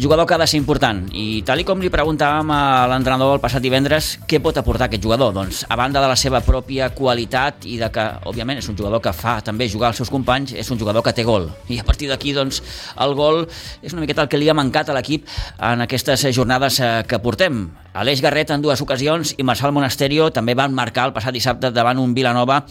[0.00, 3.40] Jugador que ha de ser important i tal i com li preguntàvem a l'entrenador el
[3.42, 5.34] passat divendres què pot aportar aquest jugador?
[5.36, 9.02] Doncs a banda de la seva pròpia qualitat i de que òbviament és un jugador
[9.04, 11.50] que fa també jugar als seus companys és un jugador que té gol.
[11.68, 12.62] I a partir d'aquí doncs
[12.96, 16.80] el gol és una miqueta el que li ha mancat a l'equip en aquestes jornades
[16.80, 17.66] eh, que portem.
[17.92, 22.00] Aleix Garret en dues ocasions i Marçal Monasterio també van marcar el passat dissabte davant
[22.00, 22.62] un Vilanova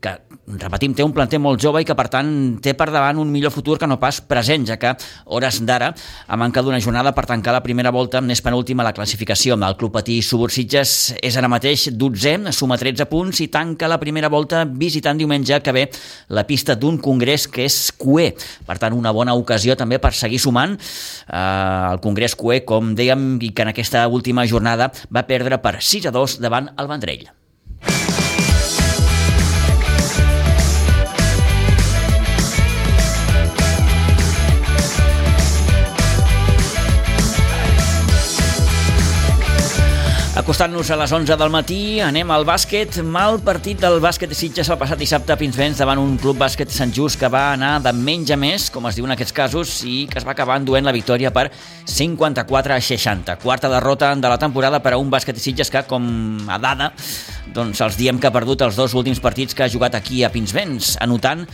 [0.00, 0.16] que,
[0.58, 2.30] repetim, té un planter molt jove i que, per tant,
[2.62, 4.92] té per davant un millor futur que no pas present, ja que,
[5.26, 5.90] hores d'ara,
[6.26, 9.58] a manca d'una jornada per tancar la primera volta, n'és penúltima la classificació.
[9.60, 14.30] El Club Patí Subursitges és ara mateix 12, suma 13 punts i tanca la primera
[14.32, 15.86] volta visitant diumenge que ve
[16.28, 18.30] la pista d'un congrés que és QE.
[18.66, 23.36] Per tant, una bona ocasió també per seguir sumant eh, el congrés QE, com dèiem,
[23.42, 27.30] i que en aquesta última jornada va perdre per 6 a 2 davant el Vendrell.
[40.50, 42.96] Acostant-nos a les 11 del matí, anem al bàsquet.
[43.06, 46.72] Mal partit del bàsquet de Sitges el passat dissabte a Pinsbens davant un club bàsquet
[46.74, 49.76] Sant Just que va anar de menys a més, com es diu en aquests casos,
[49.86, 51.52] i que es va acabar enduent la victòria per
[51.86, 53.38] 54 a 60.
[53.44, 56.90] Quarta derrota de la temporada per a un bàsquet de Sitges que, com a dada,
[57.54, 60.34] doncs els diem que ha perdut els dos últims partits que ha jugat aquí a
[60.34, 61.46] Pinsbens, anotant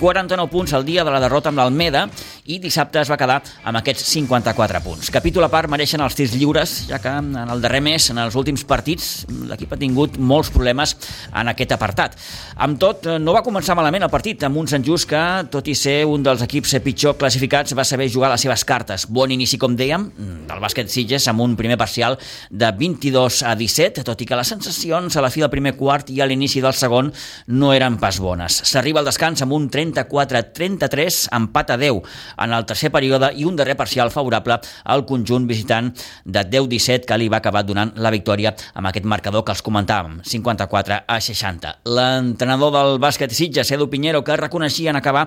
[0.00, 2.06] 49 punts al dia de la derrota amb l'Almeda
[2.48, 3.36] i dissabte es va quedar
[3.68, 5.10] amb aquests 54 punts.
[5.12, 8.34] Capítol a part mereixen els tirs lliures, ja que en el darrer mes, en els
[8.38, 10.96] últims partits, l'equip ha tingut molts problemes
[11.36, 12.16] en aquest apartat.
[12.56, 15.20] Amb tot, no va començar malament el partit, amb un Sant Just que,
[15.52, 19.04] tot i ser un dels equips pitjor classificats, va saber jugar les seves cartes.
[19.04, 20.08] Bon inici, com dèiem,
[20.48, 22.16] del bàsquet Sitges amb un primer parcial
[22.48, 26.08] de 22 a 17, tot i que les sensacions a la fi del primer quart
[26.08, 27.12] i a l'inici del segon
[27.52, 28.62] no eren pas bones.
[28.70, 32.00] S'arriba al descans amb un 30 34-33, empat a 10
[32.44, 35.90] en el tercer període i un darrer parcial favorable al conjunt visitant
[36.24, 40.20] de 10-17 que li va acabar donant la victòria amb aquest marcador que els comentàvem,
[40.24, 41.74] 54 a 60.
[41.96, 45.26] L'entrenador del bàsquet Sitges, Edu Pinheiro, que reconeixia en acabar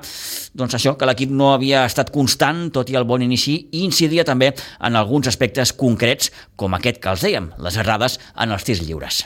[0.54, 4.26] doncs això, que l'equip no havia estat constant, tot i el bon inici, i incidia
[4.28, 8.86] també en alguns aspectes concrets, com aquest que els dèiem, les errades en els tirs
[8.86, 9.26] lliures.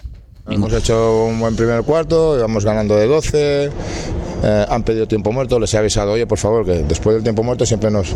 [0.50, 3.70] Hemos hecho un buen primer cuarto, íbamos ganando de 12,
[4.43, 7.43] eh, han pedido tiempo muerto, les he avisado, oye, por favor, que después del tiempo
[7.43, 8.16] muerto siempre nos...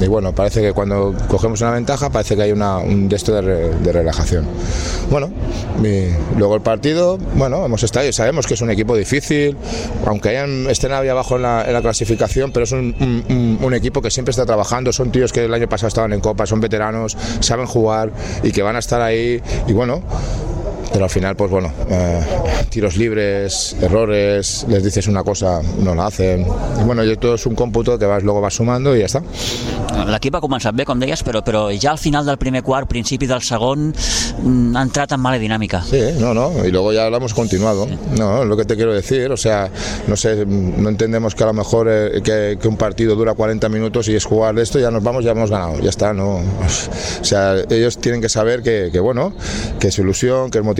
[0.00, 3.42] Y bueno, parece que cuando cogemos una ventaja parece que hay una, un gesto de,
[3.42, 4.46] re, de relajación.
[5.10, 5.30] Bueno,
[5.84, 6.08] y
[6.38, 9.56] luego el partido, bueno, hemos estado y sabemos que es un equipo difícil,
[10.06, 12.96] aunque hayan, estén ahí abajo en la, en la clasificación, pero es un,
[13.28, 16.20] un, un, equipo que siempre está trabajando, son tíos que el año pasado estaban en
[16.20, 18.10] Copa, son veteranos, saben jugar
[18.42, 20.02] y que van a estar ahí y bueno,
[20.92, 22.20] pero al final, pues bueno, eh,
[22.68, 26.46] tiros libres, errores, les dices una cosa, no la hacen.
[26.80, 29.22] Y bueno, y todo es un cómputo que vas, luego vas sumando y ya está.
[30.10, 33.26] L'equip ha començat bé, com deies, però, però ja al final del primer quart, principi
[33.28, 35.82] del segon, mm, ha entrat en mala dinámica.
[35.82, 37.86] Sí, no, no, y luego ya lo hemos continuado.
[37.86, 37.98] Sí.
[38.18, 39.70] No, lo que te quiero decir, o sea,
[40.06, 43.68] no sé, no entendemos que a lo mejor eh, que, que, un partido dura 40
[43.68, 46.36] minutos y es jugar de esto, ya nos vamos, ya hemos ganado, ya está, no.
[46.36, 49.32] O sea, ellos tienen que saber que, que bueno,
[49.78, 50.79] que es ilusión, que es motivación,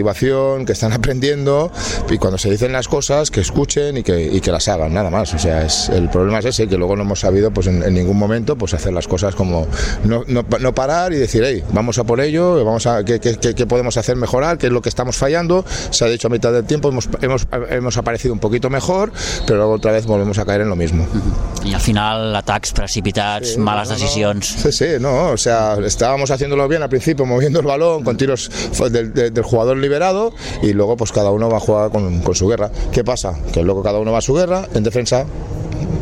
[0.64, 1.70] que están aprendiendo
[2.08, 5.10] y cuando se dicen las cosas, que escuchen y que, y que las hagan, nada
[5.10, 5.32] más.
[5.34, 7.94] O sea, es, el problema es ese, que luego no hemos sabido pues en, en
[7.94, 9.66] ningún momento pues hacer las cosas como
[10.04, 13.36] no, no, no, parar y decir, hey, vamos a por ello, vamos a qué, qué,
[13.36, 15.64] qué, podemos hacer mejorar, qué es lo que estamos fallando.
[15.90, 19.12] Se ha dicho a mitad del tiempo, hemos, hemos, hemos aparecido un poquito mejor,
[19.46, 21.06] pero luego otra vez volvemos a caer en lo mismo.
[21.62, 24.46] Y al final, atacs precipitats, sí, malas no, decisions.
[24.46, 28.50] Sí, sí, no, o sea, estábamos haciéndolo bien al principio, moviendo el balón con tiros
[28.90, 30.32] del, del, del jugador liberado
[30.62, 32.70] y luego pues cada uno va a jugar con, con su guerra.
[32.92, 33.34] ¿Qué pasa?
[33.52, 35.26] Que luego cada uno va a su guerra, en defensa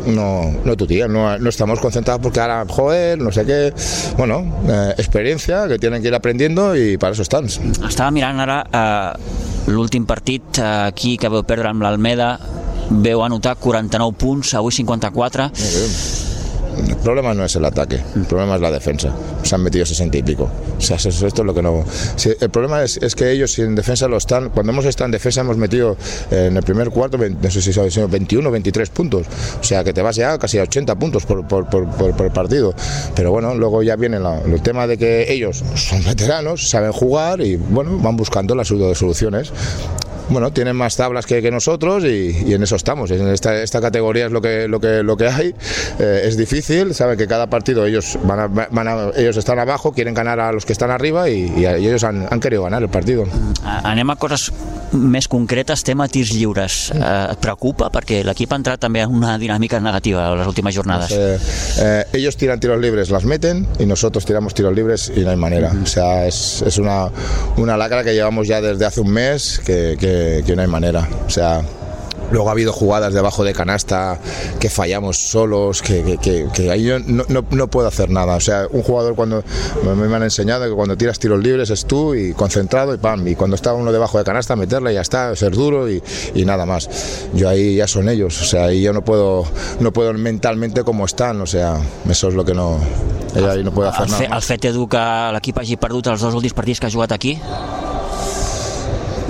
[0.05, 3.73] no, no tu tía, no, no, estamos concentrados porque ahora, joder, no sé qué.
[4.17, 7.49] Bueno, eh, experiencia que tienen que ir aprendiendo i per això estan.
[7.49, 12.33] Estava mirant ara eh, l'últim partit eh, aquí que veu perdre amb l'Almeda,
[12.89, 15.49] veu anotar 49 punts, avui 54.
[16.87, 19.13] El problema no es el ataque, el problema es la defensa.
[19.43, 20.49] Se han metido 60 y pico.
[20.77, 21.83] O sea, esto es lo que no.
[22.39, 25.11] El problema es, es, que ellos, si en defensa lo están, cuando hemos estado en
[25.11, 25.97] defensa, hemos metido
[26.31, 29.27] en el primer cuarto, no sé si sabes, 21 23 puntos.
[29.59, 32.73] O sea, que te vas ya casi a 80 puntos por, por, por, por partido.
[33.15, 37.41] Pero bueno, luego ya viene la, el tema de que ellos son veteranos, saben jugar
[37.41, 39.51] y bueno, van buscando las soluciones
[40.29, 43.09] bueno, tienen más tablas que, que nosotros y, y, en eso estamos.
[43.11, 45.55] En esta, esta, categoría es lo que, lo que, lo que hay.
[45.99, 49.59] Eh, es difícil fácil, saben que cada partido ellos van a, van a- ellos están
[49.59, 52.81] abajo, quieren ganar a los que están arriba y, y ellos han, han querido ganar
[52.83, 53.25] el partido.
[53.83, 54.49] Anem a coses
[54.93, 56.91] més concretes, tema tirs lliures.
[56.93, 57.89] Eh, et preocupa?
[57.93, 61.11] Perquè l'equip ha entrat també en una dinàmica negativa a les últimes jornades.
[61.11, 61.37] Eh,
[61.81, 65.37] eh, ellos tiran tiros libres, las meten y nosotros tiramos tiros libres y no hay
[65.37, 65.71] manera.
[65.83, 67.09] O sea, es, es una,
[67.57, 71.07] una lacra que llevamos ya desde hace un mes que, que- que no hay manera.
[71.25, 71.61] O sea,
[72.31, 74.19] Luego ha habido jugadas debajo de canasta
[74.59, 78.35] que fallamos solos, que, que- que- que ahí yo no, no- no puedo hacer nada.
[78.35, 79.43] O sea, un jugador cuando
[79.83, 83.27] me, me han enseñado que cuando tiras tiros libres es tú y concentrado y pam.
[83.27, 86.01] Y cuando está uno debajo de canasta, meterle y ya está, ser duro y,
[86.35, 86.89] y nada más.
[87.33, 88.41] Yo ahí ya son ellos.
[88.41, 89.45] O sea, ahí yo no puedo,
[89.79, 91.41] no puedo mentalmente como están.
[91.41, 92.79] O sea, eso es lo que no.
[93.35, 94.23] Yo ahí no puedo hacer El, nada.
[94.23, 94.97] fe, el fet, Edu, que
[95.33, 97.35] l'equip hagi perdut els dos últims partits que ha jugat aquí,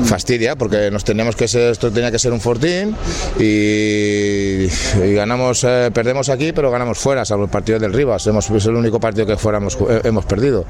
[0.06, 2.96] fastidia porque nos teníamos que ser, esto tenía que ser un fortín
[3.40, 4.68] y,
[5.14, 8.76] ganamos, eh, perdemos aquí pero ganamos fuera, salvo el partido del Rivas, hemos, es el
[8.76, 10.66] único partido que fuera hemos, eh, hemos perdido.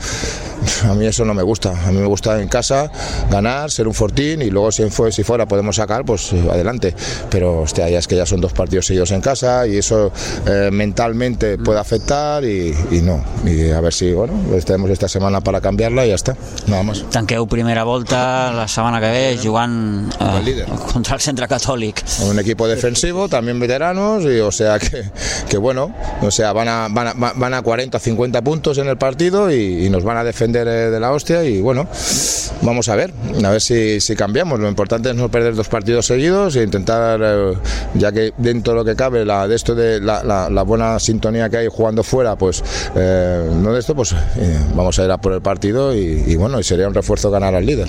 [0.84, 2.92] A mí eso no me gusta, a mí me gusta en casa
[3.30, 6.96] ganar, ser un fortín y luego si, fue, si fuera podemos sacar, pues eh, adelante.
[7.30, 10.12] Pero hostia, ya es que ya son dos partidos seguidos en casa y eso
[10.72, 12.74] mentalmente puede afectar y,
[13.04, 13.24] no.
[13.46, 16.36] Y a ver si, bueno, pues tenemos esta semana para cambiarla y ya está,
[16.68, 17.06] nada más.
[17.48, 22.04] primera volta la setmana que ve jugant eh, contra el centre catòlic.
[22.30, 25.04] un equipo defensivo, también veteranos, y o sea que,
[25.50, 28.88] que bueno, o sea, van a, van, a, van a 40 o 50 puntos en
[28.88, 31.88] el partido y, y nos van a defender eh, de la hostia y bueno,
[32.62, 33.14] vamos a ver,
[33.44, 34.60] a ver si, si cambiamos.
[34.60, 37.54] Lo importante es no perder dos partidos seguidos e intentar, eh,
[37.96, 41.00] ya que dentro de lo que cabe, la, de esto de la, la- la buena
[41.00, 42.64] sintonía que hay jugando fuera, pues
[42.96, 44.14] eh, no de esto, pues
[44.76, 47.56] vamos a ir a por el partido y, y bueno, y sería un refuerzo ganar
[47.56, 47.88] al líder.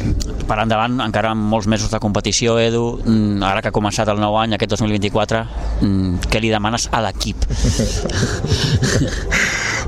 [0.48, 4.20] Per endavant, encara amb molts mesos de competició, Edu, mm, ara que ha començat el
[4.20, 5.44] nou any, aquest 2024,
[5.80, 7.44] mm, què li demanes a l'equip?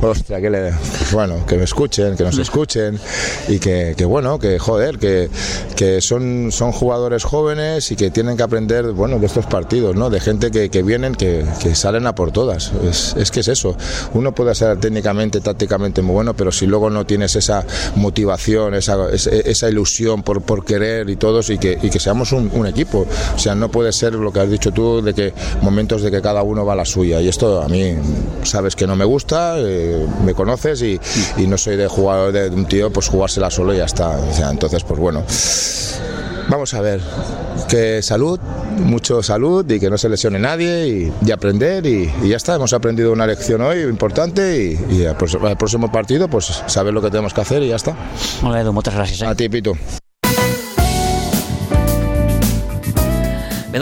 [0.02, 0.72] Ostras, que le,
[1.12, 2.98] bueno, que me escuchen, que nos escuchen
[3.46, 5.30] y que, que bueno, que joder, que,
[5.76, 10.10] que son, son jugadores jóvenes y que tienen que aprender, bueno, de estos partidos, ¿no?
[10.10, 12.72] De gente que, que vienen, que, que salen a por todas.
[12.82, 13.76] Es, es que es eso.
[14.12, 19.08] Uno puede ser técnicamente, tácticamente muy bueno, pero si luego no tienes esa motivación, esa,
[19.10, 22.66] esa, esa ilusión por, por querer y todos y que, y que seamos un, un
[22.66, 23.06] equipo.
[23.36, 26.20] O sea, no puede ser lo que has dicho tú de que momentos de que
[26.20, 27.20] cada uno va a la suya.
[27.20, 27.94] Y esto a mí
[28.42, 29.91] sabes que no me gusta, eh,
[30.24, 31.00] me conoces y,
[31.36, 34.08] y no soy de jugador de un tío pues jugársela solo y ya está.
[34.08, 35.24] O sea, entonces, pues bueno.
[36.48, 37.00] Vamos a ver,
[37.68, 38.38] que salud,
[38.76, 42.56] mucho salud y que no se lesione nadie y, y aprender y, y ya está,
[42.56, 47.10] hemos aprendido una lección hoy importante y, y al próximo partido pues saber lo que
[47.10, 47.96] tenemos que hacer y ya está.
[48.42, 49.22] Moltes gràcies.
[49.22, 49.26] Eh?
[49.26, 49.76] A ti, Pitu.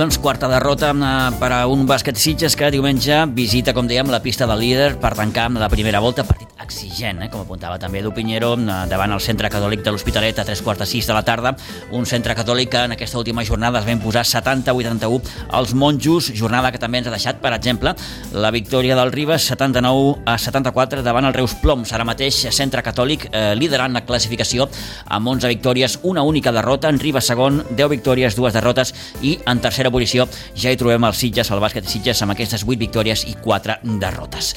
[0.00, 4.22] Doncs, quarta derrota eh, per a un bàsquet Sitges que diumenge visita, com dèiem, la
[4.24, 8.00] pista del líder per tancar amb la primera volta, partit exigent, eh, com apuntava també
[8.00, 11.12] Edu Pinheiro, eh, davant el centre catòlic de l'Hospitalet a tres quarts de sis de
[11.12, 11.52] la tarda,
[11.92, 15.20] un centre catòlic que en aquesta última jornada es va imposar 70-81
[15.50, 17.94] als monjos, jornada que també ens ha deixat, per exemple,
[18.32, 23.28] la victòria del Ribes 79 a 74 davant el Reus Ploms, ara mateix centre catòlic
[23.32, 24.68] eh, liderant la classificació
[25.08, 29.60] amb 11 victòries, una única derrota, en Ribes segon, 10 victòries, dues derrotes i en
[29.60, 33.36] tercera posició ja hi trobem el Sitges, el bàsquet Sitges amb aquestes 8 victòries i
[33.42, 34.52] 4 derrotes.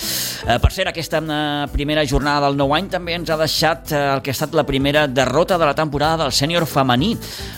[0.48, 4.02] Eh, per cert, aquesta eh, primera jornada del nou any també ens ha deixat eh,
[4.16, 7.14] el que ha estat la primera derrota de la temporada del sènior femení.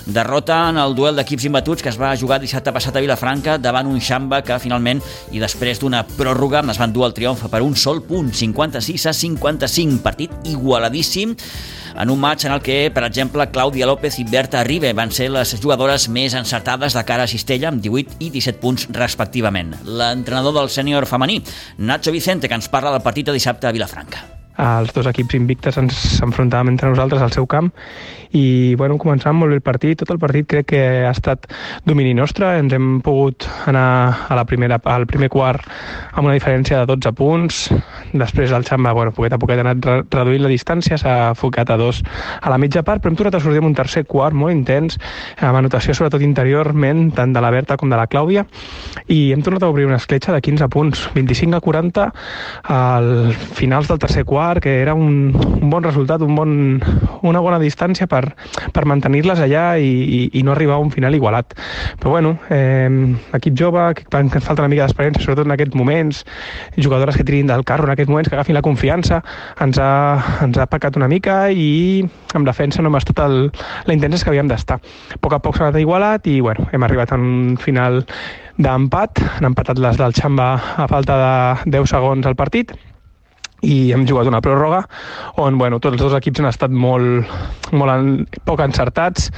[0.05, 3.89] Derrota en el duel d'equips imbatuts que es va jugar dissabte passat a Vilafranca davant
[3.89, 5.01] un Xamba que finalment
[5.31, 9.13] i després d'una pròrroga es van dur el triomf per un sol punt, 56 a
[9.13, 11.35] 55, partit igualadíssim
[11.97, 15.29] en un match en el que, per exemple, Clàudia López i Berta Ribe van ser
[15.33, 19.75] les jugadores més encertades de cara a Cistella amb 18 i 17 punts respectivament.
[19.85, 21.41] L'entrenador del sènior femení,
[21.77, 24.44] Nacho Vicente, que ens parla del partit de dissabte a Vilafranca.
[24.61, 27.71] Els dos equips invictes ens enfrontàvem entre nosaltres al seu camp.
[28.35, 31.47] I bueno, començàvem molt bé el partit, tot el partit crec que ha estat
[31.87, 33.85] domini nostre, ens hem pogut anar
[34.27, 35.63] a la primera, al primer quart
[36.13, 37.61] amb una diferència de 12 punts,
[38.11, 41.71] després el Xamba, bueno, poquet a poquet ha anat re reduint la distància, s'ha focat
[41.71, 42.01] a dos
[42.41, 44.99] a la mitja part, però hem tornat a sortir amb un tercer quart molt intens,
[45.39, 48.45] amb anotació sobretot interiorment, tant de la Berta com de la Clàudia,
[49.07, 52.09] i hem tornat a obrir una escletxa de 15 punts, 25 a 40
[52.75, 53.09] al
[53.55, 56.51] finals del tercer quart, bar, que era un, un bon resultat, un bon,
[57.25, 58.23] una bona distància per,
[58.73, 61.55] per mantenir-les allà i, i, i no arribar a un final igualat.
[61.99, 62.89] Però bueno, eh,
[63.37, 66.23] equip jove, que, que ens falta una mica d'experiència, sobretot en aquests moments,
[66.77, 69.21] jugadores que tirin del carro en aquests moments, que agafin la confiança,
[69.61, 69.91] ens ha,
[70.45, 73.37] ens ha pecat una mica i amb defensa no hem estat el,
[73.87, 74.79] la intensa que havíem d'estar.
[75.15, 78.03] A poc a poc s'ha anat igualat i bueno, hem arribat a un final
[78.61, 80.49] d'empat, han empatat les del Xamba
[80.83, 82.75] a falta de 10 segons al partit
[83.65, 84.83] i hem jugat una pròrroga
[85.41, 87.29] on bueno, tots els dos equips han estat molt,
[87.73, 88.09] molt en,
[88.47, 89.31] poc encertats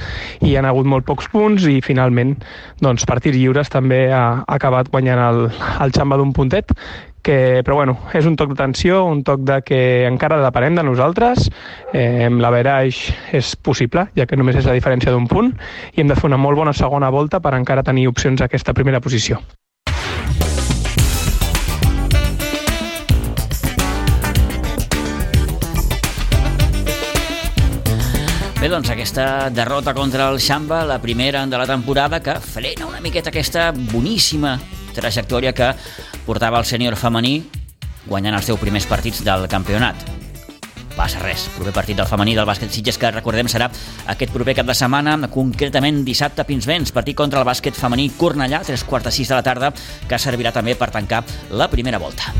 [0.44, 2.36] i han hagut molt pocs punts i finalment
[2.84, 5.44] doncs, partits lliures també ha, ha acabat guanyant el,
[5.82, 6.74] el Xamba d'un puntet
[7.28, 11.50] que, però bueno, és un toc d'atenció, un toc de que encara depenem de nosaltres,
[11.92, 13.02] eh, la veraix
[13.36, 15.52] és possible, ja que només és la diferència d'un punt,
[15.92, 18.72] i hem de fer una molt bona segona volta per encara tenir opcions a aquesta
[18.72, 19.42] primera posició.
[28.68, 33.00] Bé, doncs aquesta derrota contra el Xamba, la primera de la temporada, que frena una
[33.00, 34.58] miqueta aquesta boníssima
[34.92, 35.70] trajectòria que
[36.26, 37.46] portava el sènior femení
[38.04, 40.04] guanyant els 10 primers partits del campionat.
[40.98, 43.70] Passa res, proper partit del femení del bàsquet Sitges que recordem serà
[44.04, 48.66] aquest proper cap de setmana, concretament dissabte a Pinsbens, partit contra el bàsquet femení Cornellà,
[48.68, 49.72] 3 quarts de 6 de la tarda,
[50.04, 51.24] que servirà també per tancar
[51.56, 52.36] la primera volta.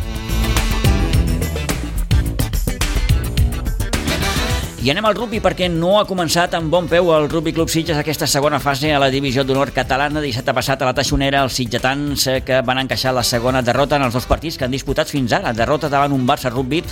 [4.78, 7.98] I anem al rugby perquè no ha començat amb bon peu el Rugby Club Sitges
[7.98, 10.22] aquesta segona fase a la divisió d'honor catalana.
[10.22, 14.06] Dissabte passat a la Taixonera els sitgetans eh, que van encaixar la segona derrota en
[14.06, 15.50] els dos partits que han disputat fins ara.
[15.50, 16.84] Derrota davant un Barça Rugby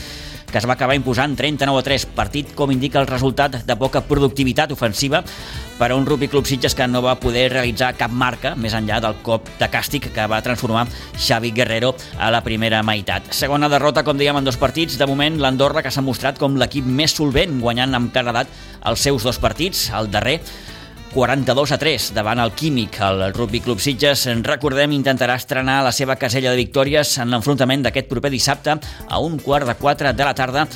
[0.50, 4.02] que es va acabar imposant 39 a 3, partit com indica el resultat de poca
[4.06, 5.22] productivitat ofensiva
[5.76, 9.00] per a un Rugby Club Sitges que no va poder realitzar cap marca més enllà
[9.04, 10.86] del cop de càstig que va transformar
[11.18, 13.32] Xavi Guerrero a la primera meitat.
[13.36, 14.96] Segona derrota, com dèiem, en dos partits.
[14.96, 18.48] De moment, l'Andorra, que s'ha mostrat com l'equip més solvent, guanyant amb claredat
[18.86, 19.90] els seus dos partits.
[19.96, 20.40] El darrer
[21.16, 22.98] 42 a 3 davant el Químic.
[23.00, 28.10] El Rugby Club Sitges, recordem, intentarà estrenar la seva casella de victòries en l'enfrontament d'aquest
[28.10, 30.66] proper dissabte a un quart de 4 de la tarda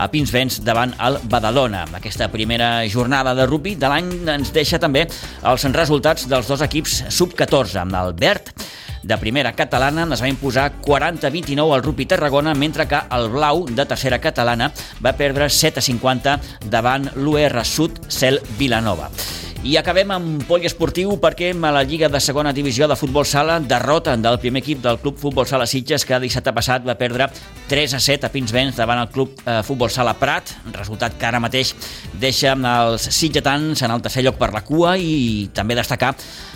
[0.00, 1.84] a Pinsbens davant el Badalona.
[2.00, 7.02] Aquesta primera jornada de rugby de l'any ens deixa també els resultats dels dos equips
[7.12, 8.54] sub-14 amb el Verd
[9.02, 13.86] de primera catalana es va imposar 40-29 al Rugby Tarragona, mentre que el Blau, de
[13.86, 14.72] tercera catalana,
[15.04, 16.38] va perdre 7-50
[16.70, 19.10] davant l'UR Sud Cel Vilanova.
[19.60, 24.14] I acabem amb poliesportiu perquè a la Lliga de segona divisió de futbol sala derrota
[24.16, 27.26] del primer equip del Club Futbol Sala Sitges que dissabte passat va perdre
[27.68, 31.42] 3 a 7 a Pinsbens davant el Club eh, Futbol Sala Prat, resultat que ara
[31.44, 31.74] mateix
[32.22, 36.14] deixa els sitgetans en el tercer lloc per la cua i també destacar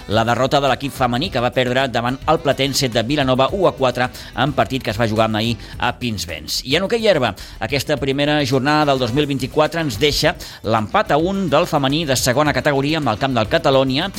[0.09, 3.75] la derrota de l'equip femení que va perdre davant el Platense de Vilanova 1 a
[3.79, 4.09] 4
[4.45, 6.63] en partit que es va jugar ahir a Pinsbens.
[6.65, 11.67] I en hoquei herba, aquesta primera jornada del 2024 ens deixa l'empat a 1 del
[11.67, 14.11] femení de segona categoria amb el camp del Catalònia,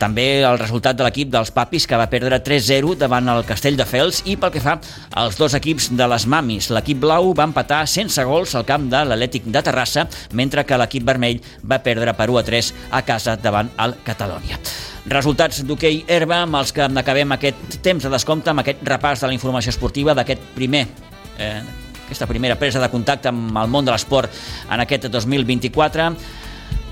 [0.00, 3.84] també el resultat de l'equip dels Papis, que va perdre 3-0 davant el Castell de
[3.84, 4.78] Fels, i pel que fa
[5.20, 9.04] als dos equips de les Mamis, l'equip blau va empatar sense gols al camp de
[9.04, 13.98] l'Atlètic de Terrassa, mentre que l'equip vermell va perdre per 1-3 a casa davant el
[14.06, 14.56] Catalònia.
[15.08, 19.30] Resultats d'hoquei herba amb els que acabem aquest temps de descompte, amb aquest repàs de
[19.30, 20.84] la informació esportiva d'aquest primer
[21.40, 21.62] eh,
[22.10, 24.34] aquesta primera presa de contacte amb el món de l'esport
[24.70, 26.08] en aquest 2024.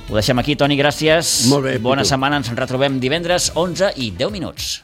[0.09, 1.49] Ho deixem aquí, Toni, gràcies.
[1.51, 1.75] Molt bé.
[1.83, 4.77] Bona setmana, ens retrobem divendres, 11 i 10 minuts.